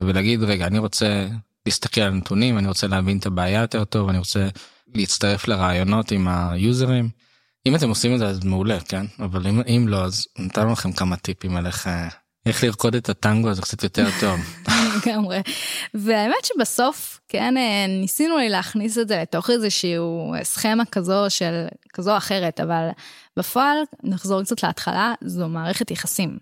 ולהגיד 0.00 0.42
רגע 0.42 0.66
אני 0.66 0.78
רוצה 0.78 1.28
להסתכל 1.66 2.00
על 2.00 2.12
נתונים, 2.12 2.58
אני 2.58 2.68
רוצה 2.68 2.86
להבין 2.86 3.18
את 3.18 3.26
הבעיה 3.26 3.60
יותר 3.60 3.84
טוב, 3.84 4.08
אני 4.08 4.18
רוצה 4.18 4.48
להצטרף 4.94 5.48
לרעיונות 5.48 6.12
עם 6.12 6.28
היוזרים. 6.28 7.08
אם 7.66 7.76
אתם 7.76 7.88
עושים 7.88 8.14
את 8.14 8.18
זה 8.18 8.26
אז 8.26 8.44
מעולה 8.44 8.80
כן 8.80 9.06
אבל 9.18 9.46
אם, 9.46 9.60
אם 9.60 9.88
לא 9.88 10.04
אז 10.04 10.26
נתנו 10.38 10.72
לכם 10.72 10.92
כמה 10.92 11.16
טיפים 11.16 11.56
על 11.56 11.66
איך 11.66 11.86
אה, 11.86 12.08
איך 12.46 12.64
לרקוד 12.64 12.94
את 12.94 13.08
הטנגו 13.08 13.48
הזה 13.48 13.62
קצת 13.62 13.82
יותר 13.82 14.06
טוב. 14.20 14.40
לגמרי. 14.96 15.42
והאמת 15.94 16.44
שבסוף 16.44 17.20
כן 17.28 17.56
אה, 17.56 17.86
ניסינו 17.88 18.38
לי 18.38 18.48
להכניס 18.48 18.98
את 18.98 19.08
זה 19.08 19.18
לתוך 19.22 19.50
איזשהו 19.50 20.34
סכמה 20.42 20.84
כזו 20.84 21.24
של 21.28 21.66
כזו 21.92 22.12
או 22.12 22.16
אחרת 22.16 22.60
אבל 22.60 22.88
בפועל 23.36 23.76
נחזור 24.02 24.42
קצת 24.42 24.62
להתחלה 24.62 25.14
זו 25.24 25.48
מערכת 25.48 25.90
יחסים. 25.90 26.38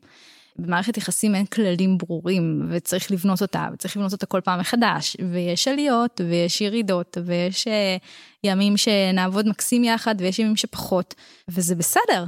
במערכת 0.56 0.96
יחסים 0.96 1.34
אין 1.34 1.46
כללים 1.46 1.98
ברורים 1.98 2.68
וצריך 2.70 3.10
לבנות 3.10 3.42
אותה 3.42 3.68
וצריך 3.72 3.96
לבנות 3.96 4.12
אותה 4.12 4.26
כל 4.26 4.40
פעם 4.40 4.60
מחדש 4.60 5.16
ויש 5.32 5.68
עליות 5.68 6.20
ויש 6.28 6.60
ירידות 6.60 7.18
ויש 7.26 7.68
אה, 7.68 7.96
ימים 8.44 8.76
שנעבוד 8.76 9.48
מקסים 9.48 9.84
יחד 9.84 10.14
ויש 10.18 10.38
ימים 10.38 10.56
שפחות 10.56 11.14
וזה 11.48 11.74
בסדר. 11.74 12.24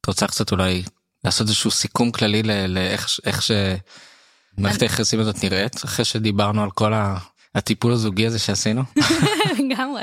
את 0.00 0.06
רוצה 0.06 0.26
קצת 0.26 0.52
אולי 0.52 0.82
לעשות 1.24 1.46
איזשהו 1.46 1.70
סיכום 1.70 2.10
כללי 2.10 2.42
לאיך 2.68 3.08
שמערכת 3.42 4.82
היחסים 4.82 5.20
הזאת 5.20 5.44
נראית 5.44 5.84
אחרי 5.84 6.04
שדיברנו 6.04 6.62
על 6.62 6.70
כל 6.70 6.92
הטיפול 7.54 7.92
הזוגי 7.92 8.26
הזה 8.26 8.38
שעשינו. 8.38 8.82
לגמרי. 9.58 10.02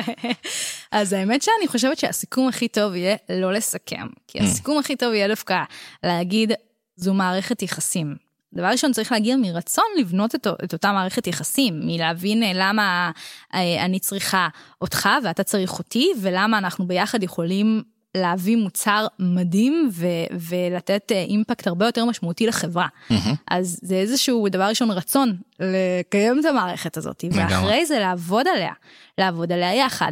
אז 0.92 1.14
האמת 1.14 1.42
שאני 1.42 1.68
חושבת 1.68 1.98
שהסיכום 1.98 2.48
הכי 2.48 2.68
טוב 2.68 2.96
יהיה 2.96 3.16
לא 3.30 3.54
לסכם 3.54 4.08
כי 4.28 4.40
mm. 4.40 4.44
הסיכום 4.44 4.78
הכי 4.78 4.96
טוב 4.96 5.14
יהיה 5.14 5.28
דווקא 5.28 5.64
להגיד 6.04 6.52
זו 6.96 7.14
מערכת 7.14 7.62
יחסים. 7.62 8.16
דבר 8.54 8.68
ראשון 8.68 8.92
צריך 8.92 9.12
להגיע 9.12 9.36
מרצון 9.36 9.86
לבנות 10.00 10.36
את, 10.36 10.48
את 10.64 10.74
אותה 10.74 10.92
מערכת 10.92 11.28
יחסים, 11.28 11.80
מלהבין 11.84 12.44
אה, 12.44 12.52
למה 12.54 13.12
אה, 13.54 13.86
אני 13.86 14.00
צריכה 14.00 14.48
אותך 14.82 15.10
ואתה 15.24 15.44
צריך 15.44 15.80
אותי 15.80 16.12
ולמה 16.22 16.58
אנחנו 16.58 16.88
ביחד 16.88 17.24
יכולים 17.24 17.84
להביא 18.18 18.58
מוצר 18.58 19.08
מדהים 19.20 19.90
ו- 19.94 20.36
ולתת 20.50 21.12
אימפקט 21.12 21.68
הרבה 21.68 21.86
יותר 21.86 22.06
משמעותי 22.06 22.48
לחברה. 22.48 22.88
Mm-hmm. 22.88 23.36
אז 23.52 23.80
זה 23.82 23.96
איזשהו 23.96 24.50
דבר 24.50 24.64
ראשון 24.64 24.92
רצון 24.92 25.38
לקיים 25.60 26.40
את 26.40 26.46
המערכת 26.46 26.98
הזאת 26.98 27.24
ואחרי 27.32 27.86
זה 27.86 28.00
לעבוד 28.00 28.48
עליה, 28.48 28.74
לעבוד 29.18 29.52
עליה 29.52 29.76
יחד 29.76 30.12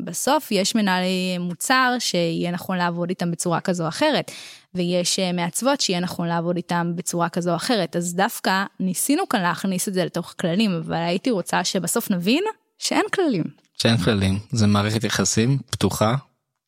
ובסוף 0.00 0.52
יש 0.52 0.74
מנהלי 0.74 1.38
מוצר 1.40 1.96
שיהיה 1.98 2.50
נכון 2.50 2.76
לעבוד 2.76 3.08
איתם 3.08 3.30
בצורה 3.30 3.60
כזו 3.60 3.82
או 3.82 3.88
אחרת 3.88 4.30
ויש 4.74 5.18
אה, 5.18 5.32
מעצבות 5.32 5.80
שיהיה 5.80 6.00
נכון 6.00 6.28
לעבוד 6.28 6.56
איתם 6.56 6.92
בצורה 6.94 7.28
כזו 7.28 7.50
או 7.50 7.56
אחרת 7.56 7.96
אז 7.96 8.14
דווקא 8.14 8.64
ניסינו 8.80 9.28
כאן 9.28 9.42
להכניס 9.42 9.88
את 9.88 9.94
זה 9.94 10.04
לתוך 10.04 10.34
כללים 10.40 10.74
אבל 10.74 10.96
הייתי 10.96 11.30
רוצה 11.30 11.64
שבסוף 11.64 12.10
נבין 12.10 12.44
שאין 12.78 13.04
כללים. 13.14 13.44
שאין 13.82 13.96
כללים 13.96 14.38
זה 14.50 14.66
מערכת 14.66 15.04
יחסים 15.04 15.58
פתוחה 15.70 16.14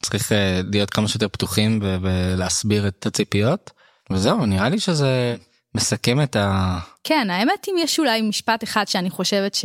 צריך 0.02 0.32
אה, 0.32 0.60
להיות 0.72 0.90
כמה 0.90 1.08
שיותר 1.08 1.28
פתוחים 1.28 1.80
ולהסביר 1.82 2.88
את 2.88 3.06
הציפיות 3.06 3.70
וזהו 4.10 4.46
נראה 4.46 4.68
לי 4.68 4.80
שזה 4.80 5.36
מסכם 5.74 6.22
את 6.22 6.36
ה... 6.36 6.78
כן 7.04 7.30
האמת 7.30 7.66
אם 7.68 7.74
יש 7.78 7.98
אולי 7.98 8.22
משפט 8.22 8.64
אחד 8.64 8.88
שאני 8.88 9.10
חושבת 9.10 9.54
ש... 9.54 9.64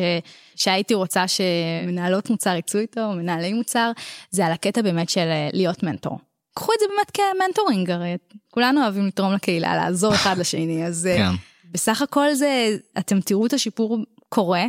שהייתי 0.55 0.93
רוצה 0.93 1.25
שמנהלות 1.27 2.29
מוצר 2.29 2.55
יצאו 2.55 2.79
איתו 2.79 3.11
מנהלי 3.11 3.53
מוצר 3.53 3.91
זה 4.31 4.45
על 4.45 4.51
הקטע 4.51 4.81
באמת 4.81 5.09
של 5.09 5.19
אה, 5.19 5.49
להיות 5.53 5.83
מנטור. 5.83 6.19
קחו 6.53 6.71
את 6.73 6.79
זה 6.79 6.85
באמת 6.89 7.11
כמנטורינג 7.11 7.91
הרי 7.91 8.17
כולנו 8.51 8.81
אוהבים 8.81 9.07
לתרום 9.07 9.33
לקהילה 9.33 9.75
לעזור 9.75 10.15
אחד 10.15 10.37
לשני 10.37 10.85
אז 10.85 11.07
אה, 11.07 11.17
כן. 11.17 11.31
בסך 11.71 12.01
הכל 12.01 12.33
זה 12.33 12.77
אתם 12.97 13.21
תראו 13.21 13.45
את 13.45 13.53
השיפור 13.53 13.97
קורה. 14.29 14.65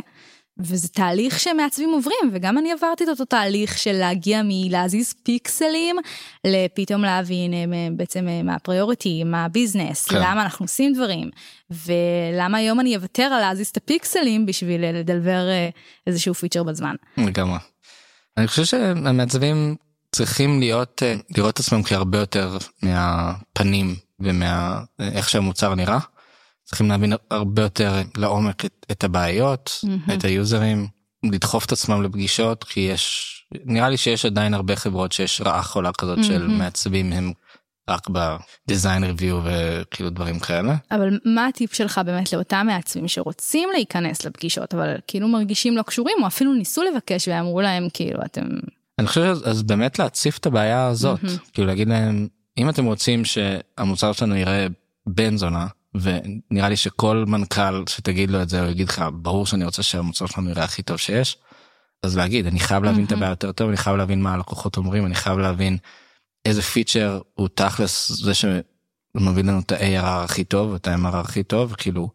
וזה 0.59 0.87
תהליך 0.87 1.39
שמעצבים 1.39 1.89
עוברים 1.89 2.31
וגם 2.33 2.57
אני 2.57 2.71
עברתי 2.71 3.03
את 3.03 3.09
אותו 3.09 3.25
תהליך 3.25 3.77
של 3.77 3.91
להגיע 3.93 4.41
מלהזיז 4.43 5.13
פיקסלים 5.23 5.95
לפתאום 6.43 7.01
להבין 7.01 7.53
אה, 7.53 7.65
בעצם 7.91 8.27
אה, 8.27 8.43
מה 8.43 8.55
ה 8.55 8.63
priority 8.63 9.23
מה 9.23 9.45
ה 9.45 9.52
business 9.52 10.07
כן. 10.07 10.17
למה 10.17 10.41
אנחנו 10.43 10.63
עושים 10.63 10.93
דברים 10.93 11.29
ולמה 11.71 12.57
היום 12.57 12.79
אני 12.79 12.95
אוותר 12.95 13.23
על 13.23 13.39
להזיז 13.39 13.67
את 13.67 13.77
הפיקסלים 13.77 14.45
בשביל 14.45 14.83
אה, 14.83 14.91
לדלבר 14.91 15.41
איזשהו 16.07 16.33
פיצ'ר 16.33 16.63
בזמן. 16.63 16.95
לגמרי. 17.17 17.59
אני 18.37 18.47
חושב 18.47 18.63
שהמעצבים 18.63 19.75
צריכים 20.11 20.59
להיות 20.59 21.03
לראות 21.37 21.53
את 21.53 21.59
עצמם 21.59 21.83
כהרבה 21.83 22.17
יותר 22.17 22.57
מהפנים 22.83 23.95
ומה 24.19 24.79
איך 24.99 25.29
שהמוצר 25.29 25.75
נראה. 25.75 25.99
צריכים 26.67 26.89
להבין 26.89 27.13
הרבה 27.31 27.61
יותר 27.61 28.01
לעומק 28.17 28.65
את, 28.65 28.85
את 28.91 29.03
הבעיות, 29.03 29.69
mm-hmm. 29.85 30.13
את 30.13 30.23
היוזרים, 30.23 30.87
לדחוף 31.23 31.65
את 31.65 31.71
עצמם 31.71 32.03
לפגישות, 32.03 32.63
כי 32.63 32.79
יש, 32.79 33.33
נראה 33.65 33.89
לי 33.89 33.97
שיש 33.97 34.25
עדיין 34.25 34.53
הרבה 34.53 34.75
חברות 34.75 35.11
שיש 35.11 35.41
רעה 35.41 35.63
חולה 35.63 35.91
כזאת 35.93 36.17
mm-hmm. 36.17 36.23
של 36.23 36.47
מעצבים 36.47 37.13
הם 37.13 37.33
רק 37.89 38.07
בדיזיין 38.09 39.03
ריוויו 39.03 39.39
וכאילו 39.43 40.09
דברים 40.09 40.39
כאלה. 40.39 40.75
אבל 40.91 41.19
מה 41.25 41.47
הטיפ 41.47 41.73
שלך 41.73 42.01
באמת 42.05 42.33
לאותם 42.33 42.67
מעצבים 42.67 43.07
שרוצים 43.07 43.69
להיכנס 43.73 44.25
לפגישות 44.25 44.73
אבל 44.73 44.95
כאילו 45.07 45.27
מרגישים 45.27 45.77
לא 45.77 45.81
קשורים 45.81 46.17
או 46.21 46.27
אפילו 46.27 46.53
ניסו 46.53 46.83
לבקש 46.83 47.27
ואמרו 47.27 47.61
להם 47.61 47.87
כאילו 47.93 48.19
אתם. 48.25 48.45
אני 48.99 49.07
חושב 49.07 49.35
אז 49.45 49.63
באמת 49.63 49.99
להציף 49.99 50.37
את 50.37 50.45
הבעיה 50.45 50.87
הזאת 50.87 51.19
mm-hmm. 51.23 51.51
כאילו 51.53 51.67
להגיד 51.67 51.87
להם 51.87 52.27
אם 52.57 52.69
אתם 52.69 52.85
רוצים 52.85 53.25
שהמוצר 53.25 54.11
שלנו 54.11 54.35
יראה 54.35 54.67
בן 55.07 55.37
זונה 55.37 55.67
ונראה 56.01 56.69
לי 56.69 56.77
שכל 56.77 57.23
מנכ"ל 57.27 57.83
שתגיד 57.89 58.31
לו 58.31 58.41
את 58.41 58.49
זה 58.49 58.61
הוא 58.61 58.69
יגיד 58.69 58.89
לך 58.89 59.05
ברור 59.13 59.45
שאני 59.45 59.65
רוצה 59.65 59.83
שהמוצר 59.83 60.25
שלנו 60.25 60.49
יראה 60.49 60.63
הכי 60.63 60.83
טוב 60.83 60.97
שיש. 60.97 61.37
אז 62.03 62.17
להגיד 62.17 62.47
אני 62.47 62.59
חייב 62.59 62.83
להבין 62.83 63.05
את 63.05 63.11
הבעיה 63.11 63.29
יותר 63.29 63.51
טוב 63.51 63.67
אני 63.67 63.77
חייב 63.77 63.95
להבין 63.95 64.21
מה 64.21 64.33
הלקוחות 64.33 64.77
אומרים 64.77 65.05
אני 65.05 65.15
חייב 65.15 65.37
להבין 65.37 65.77
איזה 66.45 66.61
פיצ'ר 66.61 67.21
הוא 67.33 67.47
תכלס 67.53 68.11
זה 68.11 68.33
שמביא 68.33 69.43
לנו 69.43 69.59
את 69.59 69.71
ה-ARR 69.71 70.23
הכי 70.23 70.43
טוב 70.43 70.73
את 70.73 70.87
ה-MRR 70.87 71.15
הכי 71.15 71.43
טוב 71.43 71.73
כאילו. 71.77 72.09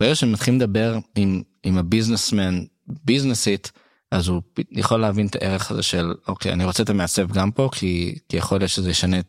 ברגע 0.00 0.14
שמתחילים 0.14 0.60
לדבר 0.60 0.98
עם 1.14 1.42
עם 1.62 1.78
הביזנסמן 1.78 2.64
ביזנסית 2.86 3.72
אז 4.10 4.28
הוא 4.28 4.42
יכול 4.70 5.00
להבין 5.00 5.26
את 5.26 5.36
הערך 5.36 5.70
הזה 5.70 5.82
של 5.82 6.14
אוקיי 6.28 6.52
אני 6.52 6.64
רוצה 6.64 6.82
את 6.82 6.90
המעצב 6.90 7.32
גם 7.32 7.50
פה 7.50 7.68
כי, 7.72 8.18
כי 8.28 8.36
יכול 8.36 8.58
להיות 8.58 8.70
שזה 8.70 8.90
ישנה 8.90 9.18
את 9.18 9.26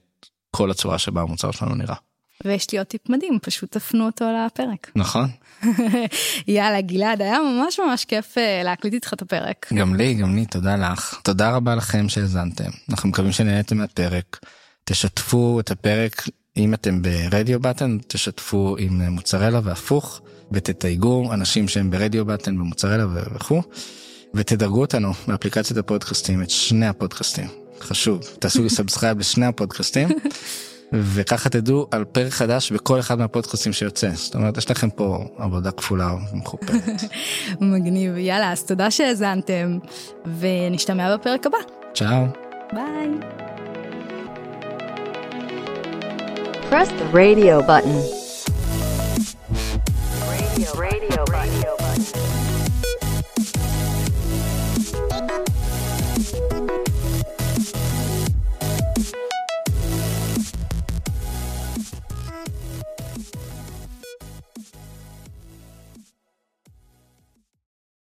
כל 0.51 0.71
הצורה 0.71 0.99
שבה 0.99 1.21
המוצר 1.21 1.51
שלנו 1.51 1.75
נראה. 1.75 1.95
ויש 2.45 2.71
לי 2.71 2.77
עוד 2.77 2.87
טיפ 2.87 3.09
מדהים, 3.09 3.39
פשוט 3.41 3.71
תפנו 3.71 4.05
אותו 4.05 4.25
לפרק. 4.45 4.91
נכון. 4.95 5.29
יאללה 6.47 6.81
גלעד, 6.81 7.21
היה 7.21 7.39
ממש 7.39 7.79
ממש 7.79 8.05
כיף 8.05 8.37
אה, 8.37 8.61
להקליט 8.63 8.93
איתך 8.93 9.13
את 9.13 9.21
הפרק. 9.21 9.67
גם 9.73 9.95
לי, 9.95 10.13
גם 10.13 10.35
לי, 10.35 10.45
תודה 10.45 10.75
לך. 10.75 11.19
תודה 11.23 11.51
רבה 11.51 11.75
לכם 11.75 12.09
שהאזנתם. 12.09 12.69
אנחנו 12.89 13.09
מקווים 13.09 13.31
שנהנתם 13.31 13.77
מהפרק. 13.77 14.39
תשתפו 14.83 15.59
את 15.59 15.71
הפרק, 15.71 16.29
אם 16.57 16.73
אתם 16.73 17.01
ברדיו 17.01 17.59
בטן, 17.59 17.97
תשתפו 18.07 18.75
עם 18.79 19.01
מוצרלה 19.01 19.59
והפוך, 19.63 20.21
ותתייגו 20.51 21.33
אנשים 21.33 21.67
שהם 21.67 21.91
ברדיו 21.91 22.25
בטן 22.25 22.57
במוצרלה 22.57 23.05
וכו', 23.35 23.61
ותדרגו 24.33 24.81
אותנו 24.81 25.13
באפליקציית 25.27 25.77
הפודקאסטים, 25.77 26.43
את 26.43 26.49
שני 26.49 26.87
הפודקאסטים. 26.87 27.47
חשוב, 27.81 28.21
תעשו 28.39 28.63
לי 28.63 28.69
subscribe 28.77 29.19
לשני 29.19 29.45
הפודקאסטים. 29.45 30.07
וככה 30.93 31.49
תדעו 31.49 31.87
על 31.91 32.05
פרק 32.05 32.31
חדש 32.33 32.71
בכל 32.71 32.99
אחד 32.99 33.19
מהפודקאסטים 33.19 33.73
שיוצא. 33.73 34.09
זאת 34.13 34.35
אומרת, 34.35 34.57
יש 34.57 34.71
לכם 34.71 34.89
פה 34.89 35.25
עבודה 35.37 35.71
כפולה 35.71 36.13
ומכופלת. 36.33 37.03
מגניב, 37.61 38.17
יאללה, 38.17 38.51
אז 38.51 38.63
תודה 38.63 38.91
שהאזנתם, 38.91 39.77
ונשתמע 40.39 41.17
בפרק 41.17 41.45
הבא. 41.45 41.57
צ'או. 41.93 42.25
ביי. 42.73 43.09
Press 46.69 46.89
the 46.89 47.07
radio 47.13 47.61
button. 47.61 47.97
Radio, 50.29 50.73
radio. 50.75 50.96